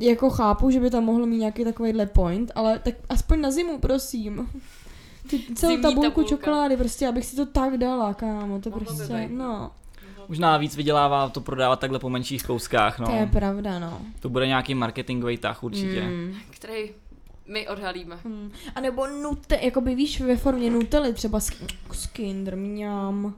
Jako 0.00 0.30
chápu, 0.30 0.70
že 0.70 0.80
by 0.80 0.90
tam 0.90 1.04
mohlo 1.04 1.26
mít 1.26 1.38
nějaký 1.38 1.64
takovýhle 1.64 2.06
point, 2.06 2.52
ale 2.54 2.78
tak 2.78 2.94
aspoň 3.08 3.40
na 3.40 3.50
zimu, 3.50 3.78
prosím. 3.78 4.48
Ty 5.30 5.38
celou 5.54 5.70
Zimní 5.72 5.82
tabulku 5.82 6.10
tabulka. 6.10 6.28
čokolády, 6.28 6.76
prostě 6.76 7.08
abych 7.08 7.24
si 7.26 7.36
to 7.36 7.46
tak 7.46 7.76
dala, 7.76 8.14
kámo, 8.14 8.60
to 8.60 8.70
Mohlo 8.70 8.84
prostě, 8.84 9.14
být. 9.14 9.30
no. 9.30 9.70
Možná 10.28 10.56
víc 10.56 10.76
vydělává 10.76 11.28
to 11.28 11.40
prodávat 11.40 11.80
takhle 11.80 11.98
po 11.98 12.10
menších 12.10 12.42
kouskách, 12.42 12.98
no. 12.98 13.06
To 13.06 13.12
je 13.12 13.26
pravda, 13.26 13.78
no. 13.78 13.98
To 14.20 14.28
bude 14.28 14.46
nějaký 14.46 14.74
marketingový 14.74 15.36
tah 15.38 15.62
určitě. 15.64 16.02
Mm. 16.02 16.34
Který 16.50 16.90
my 17.46 17.68
odhalíme. 17.68 18.18
Hmm. 18.24 18.52
A 18.74 18.80
nebo 18.80 19.06
nute, 19.06 19.58
jakoby 19.62 19.94
víš, 19.94 20.20
ve 20.20 20.36
formě 20.36 20.70
nutely, 20.70 21.12
třeba 21.12 21.40
z 21.40 21.50
Kinder, 22.12 22.56
mňam. 22.56 23.34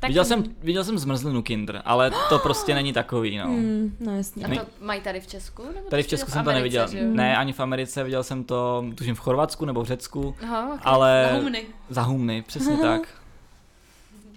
Tak 0.00 0.08
Viděl, 0.08 0.24
jsem, 0.24 0.44
viděl 0.62 0.84
jsem 0.84 0.98
zmrzlinu 0.98 1.42
Kinder, 1.42 1.82
ale 1.84 2.12
to 2.28 2.38
prostě 2.38 2.74
není 2.74 2.92
takový, 2.92 3.38
no. 3.38 3.44
Hmm, 3.44 3.96
no 4.00 4.16
jasně. 4.16 4.46
A 4.46 4.48
to 4.64 4.66
mají 4.80 5.00
tady 5.00 5.20
v 5.20 5.26
Česku? 5.26 5.62
Nebo 5.74 5.88
Tady 5.90 6.02
v 6.02 6.06
to 6.06 6.10
Česku 6.10 6.30
v 6.30 6.32
jsem 6.32 6.44
to 6.44 6.50
Americe, 6.50 6.78
neviděl. 6.78 7.00
že? 7.00 7.08
Ne, 7.16 7.36
ani 7.36 7.52
v 7.52 7.60
Americe, 7.60 8.04
viděl 8.04 8.22
jsem 8.22 8.44
to, 8.44 8.84
tuším 8.94 9.14
v 9.14 9.18
Chorvatsku 9.18 9.64
nebo 9.64 9.82
v 9.82 9.86
Řecku, 9.86 10.34
Aha, 10.42 10.66
okay. 10.66 10.78
ale 10.82 11.28
Na 11.32 11.38
humny. 11.38 11.66
za 11.90 12.02
humny, 12.02 12.42
přesně 12.46 12.76
tak. 12.76 13.08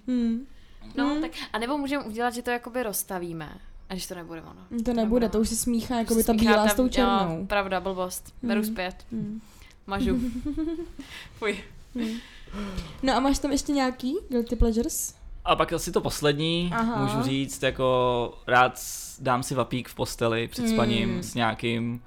Hmm. 0.07 0.45
No, 0.95 1.05
Hmm. 1.09 1.21
tak, 1.21 1.31
a 1.53 1.59
nebo 1.59 1.77
můžeme 1.77 2.03
udělat, 2.03 2.33
že 2.33 2.41
to 2.41 2.51
jakoby 2.51 2.83
rozstavíme. 2.83 3.49
A 3.89 3.93
když 3.93 4.07
to 4.07 4.15
nebude 4.15 4.41
ono. 4.41 4.81
To 4.85 4.93
nebude, 4.93 5.29
to 5.29 5.39
už 5.39 5.49
se 5.49 5.55
smíchá, 5.55 5.95
jakoby 5.99 6.23
ta 6.23 6.33
Smíchá 6.33 6.51
bílá 6.51 6.67
s 6.67 6.73
tou 6.73 6.83
Jo, 6.83 6.89
černou. 6.89 7.45
pravda, 7.45 7.79
blbost. 7.79 8.33
Beru 8.43 8.61
Hmm. 8.61 8.71
zpět. 8.71 8.95
Hmm. 9.11 9.41
Mažu. 9.87 10.19
Fuj. 11.39 11.57
No 13.03 13.13
a 13.15 13.19
máš 13.19 13.39
tam 13.39 13.51
ještě 13.51 13.71
nějaký 13.71 14.15
guilty 14.29 14.55
pleasures? 14.55 15.13
A 15.45 15.55
pak 15.55 15.73
asi 15.73 15.91
to 15.91 16.01
poslední, 16.01 16.71
Aha. 16.75 17.03
můžu 17.05 17.23
říct, 17.23 17.63
jako 17.63 18.33
rád 18.47 18.79
dám 19.19 19.43
si 19.43 19.55
vapík 19.55 19.87
v 19.89 19.95
posteli 19.95 20.47
před 20.47 20.69
spaním 20.69 21.09
Mm. 21.15 21.23
s 21.23 21.33
nějakým 21.35 22.01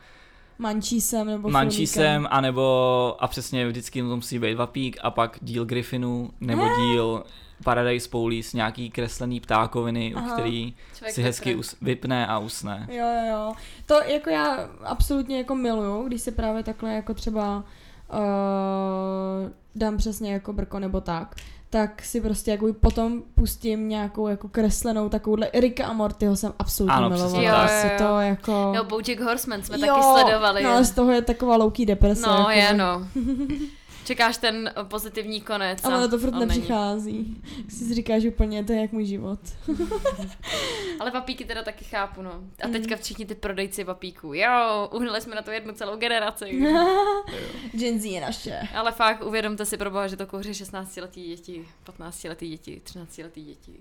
Mančísem 0.58 1.26
nebo 1.26 1.49
mančísem, 1.50 2.28
anebo 2.30 3.16
a 3.18 3.26
přesně 3.28 3.68
vždycky 3.68 4.00
to 4.02 4.16
musí 4.16 4.38
být 4.38 4.54
vapík 4.54 4.96
a 5.02 5.10
pak 5.10 5.38
díl 5.42 5.64
Griffinu 5.64 6.30
nebo 6.40 6.62
díl 6.62 7.25
Paradise 7.64 8.08
Police, 8.08 8.56
nějaký 8.56 8.90
kreslený 8.90 9.40
ptákoviny, 9.40 10.14
u 10.14 10.18
Aha. 10.18 10.32
který 10.32 10.74
Člověk 10.96 11.14
si 11.14 11.22
hezky 11.22 11.48
vypne. 11.48 11.60
us- 11.60 11.76
vypne 11.82 12.26
a 12.26 12.38
usne. 12.38 12.86
Jo, 12.90 13.06
jo, 13.06 13.30
jo. 13.32 13.52
To 13.86 13.94
jako 14.06 14.30
já 14.30 14.68
absolutně 14.84 15.38
jako 15.38 15.54
miluju, 15.54 16.04
když 16.08 16.22
se 16.22 16.30
právě 16.30 16.62
takhle 16.62 16.92
jako 16.94 17.14
třeba 17.14 17.64
uh, 18.12 19.50
dám 19.74 19.96
přesně 19.96 20.32
jako 20.32 20.52
brko 20.52 20.78
nebo 20.78 21.00
tak, 21.00 21.34
tak 21.70 22.02
si 22.02 22.20
prostě 22.20 22.50
jako 22.50 22.72
potom 22.72 23.22
pustím 23.34 23.88
nějakou 23.88 24.28
jako 24.28 24.48
kreslenou 24.48 25.08
takovouhle 25.08 25.46
Erika 25.52 25.86
a 25.86 25.92
Mortyho 25.92 26.36
jsem 26.36 26.52
absolutně 26.58 26.94
Ano, 26.96 27.10
milovala. 27.10 27.60
Prostě 27.60 27.86
Jo, 27.88 27.92
jo, 27.92 28.04
jo. 28.04 28.08
to 28.14 28.20
jako... 28.20 28.72
Jo, 28.76 28.84
Bojack 28.84 29.20
Horseman 29.20 29.62
jsme 29.62 29.78
Jo, 29.78 29.86
taky 29.86 30.02
sledovali. 30.02 30.62
No 30.62 30.70
ale 30.70 30.84
z 30.84 30.90
toho 30.90 31.10
je 31.12 31.22
taková 31.22 31.56
louký 31.56 31.86
deprese. 31.86 32.26
No, 32.26 32.32
jako, 32.38 32.50
je 32.50 32.66
že- 32.66 32.76
no. 32.76 33.06
Čekáš 34.10 34.36
ten 34.36 34.70
eh, 34.76 34.84
pozitivní 34.84 35.40
konec. 35.40 35.84
Ale 35.84 36.08
to 36.08 36.18
furt 36.18 36.34
nepřichází. 36.34 37.42
Si 37.68 37.84
si 37.84 37.94
říkáš 37.94 38.24
úplně, 38.24 38.64
to 38.64 38.72
je 38.72 38.80
jak 38.80 38.92
můj 38.92 39.04
život. 39.04 39.38
Ale 41.00 41.10
papíky 41.10 41.44
teda 41.44 41.62
taky 41.62 41.84
chápu, 41.84 42.22
no. 42.22 42.30
A 42.62 42.66
Mhm. 42.66 42.72
teďka 42.72 42.96
všichni 42.96 43.26
ty 43.26 43.34
prodejci 43.34 43.84
papíků. 43.84 44.34
Jo, 44.34 44.88
uhnuli 44.92 45.20
jsme 45.20 45.34
na 45.34 45.42
to 45.42 45.50
jednu 45.50 45.72
celou 45.74 45.96
generaci. 45.96 46.44
Gen 47.72 48.00
Z 48.00 48.04
je 48.04 48.20
naše. 48.20 48.60
Ale 48.74 48.92
fakt 48.92 49.24
uvědomte 49.24 49.64
si 49.66 49.76
pro 49.76 49.90
boha, 49.90 50.06
že 50.08 50.16
to 50.16 50.26
kouří 50.26 50.50
16-letý 50.50 51.28
děti, 51.28 51.68
15-letý 51.86 52.48
děti, 52.48 52.82
13-letý 52.86 53.44
děti. 53.44 53.72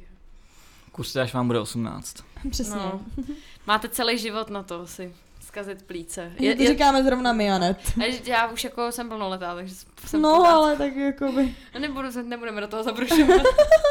Kurz 0.91 1.15
až 1.15 1.33
vám 1.33 1.47
bude 1.47 1.59
18. 1.59 2.15
Přesně. 2.51 2.75
No. 2.75 3.01
Máte 3.67 3.89
celý 3.89 4.17
život 4.17 4.49
na 4.49 4.63
to 4.63 4.87
si 4.87 5.13
zkazit 5.49 5.83
plíce. 5.83 6.31
Je, 6.39 6.55
to 6.55 6.63
říkáme 6.65 7.03
zrovna 7.03 7.33
my, 7.33 7.51
Anet. 7.51 7.77
je, 8.05 8.19
já 8.25 8.47
už 8.47 8.63
jako 8.63 8.91
jsem 8.91 9.09
plnoletá, 9.09 9.55
takže 9.55 9.75
jsem 10.05 10.21
No, 10.21 10.37
pořád- 10.37 10.51
ale 10.51 10.75
tak 10.77 10.95
jakoby... 10.95 11.55
Nebudu, 11.79 12.11
se- 12.11 12.23
nebudeme 12.23 12.61
do 12.61 12.67
toho 12.67 12.83
zabrušovat. 12.83 13.41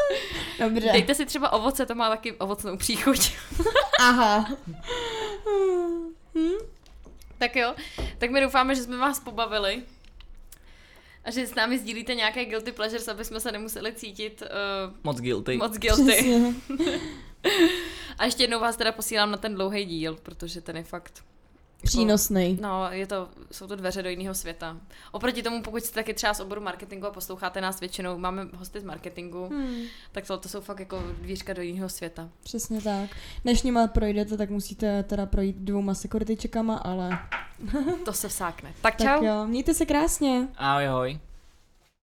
Dobře. 0.59 0.89
Dejte 0.93 1.15
si 1.15 1.25
třeba 1.25 1.49
ovoce, 1.53 1.85
to 1.85 1.95
má 1.95 2.09
taky 2.09 2.33
ovocnou 2.33 2.77
příchuť. 2.77 3.31
Aha. 3.99 4.49
Hm? 6.35 6.53
tak 7.37 7.55
jo, 7.55 7.75
tak 8.17 8.31
my 8.31 8.41
doufáme, 8.41 8.75
že 8.75 8.83
jsme 8.83 8.97
vás 8.97 9.19
pobavili. 9.19 9.83
A 11.25 11.31
že 11.31 11.47
s 11.47 11.55
námi 11.55 11.79
sdílíte 11.79 12.15
nějaké 12.15 12.45
guilty 12.45 12.71
pleasures, 12.71 13.07
aby 13.07 13.25
jsme 13.25 13.39
se 13.39 13.51
nemuseli 13.51 13.93
cítit 13.93 14.41
uh, 14.41 14.93
Moc 15.03 15.17
guilty. 15.21 15.57
moc 15.57 15.77
guilty. 15.77 16.53
A 18.17 18.25
ještě 18.25 18.43
jednou 18.43 18.59
vás 18.59 18.75
teda 18.75 18.91
posílám 18.91 19.31
na 19.31 19.37
ten 19.37 19.55
dlouhý 19.55 19.85
díl, 19.85 20.15
protože 20.23 20.61
ten 20.61 20.77
je 20.77 20.83
fakt 20.83 21.23
Přínosný. 21.83 22.57
No, 22.61 22.87
je 22.91 23.07
to, 23.07 23.29
jsou 23.51 23.67
to 23.67 23.75
dveře 23.75 24.03
do 24.03 24.09
jiného 24.09 24.35
světa. 24.35 24.77
Oproti 25.11 25.43
tomu, 25.43 25.61
pokud 25.63 25.83
jste 25.83 25.95
taky 25.95 26.13
třeba 26.13 26.33
z 26.33 26.39
oboru 26.39 26.61
marketingu 26.61 27.07
a 27.07 27.11
posloucháte 27.11 27.61
nás 27.61 27.79
většinou, 27.79 28.17
máme 28.17 28.47
hosty 28.57 28.79
z 28.79 28.83
marketingu, 28.83 29.47
Hmm. 29.49 29.81
tak 30.11 30.27
to, 30.27 30.37
to 30.37 30.49
jsou 30.49 30.61
fakt 30.61 30.79
jako 30.79 31.03
dvířka 31.21 31.53
do 31.53 31.61
jiného 31.61 31.89
světa. 31.89 32.29
Přesně 32.43 32.81
tak. 32.81 33.09
Než 33.45 33.61
nima 33.63 33.87
projdete, 33.87 34.37
tak 34.37 34.49
musíte 34.49 35.03
teda 35.03 35.25
projít 35.25 35.55
dvouma 35.55 35.93
security 35.93 36.35
checkama, 36.35 36.75
ale 36.77 37.19
To 38.05 38.13
se 38.13 38.27
vsákne. 38.29 38.73
Tak 38.81 38.95
tak 38.95 39.07
čau. 39.19 39.25
jo, 39.25 39.47
mějte 39.47 39.73
se 39.73 39.85
krásně. 39.85 40.47
Ahoj, 40.57 40.87
ahoj. 40.87 41.19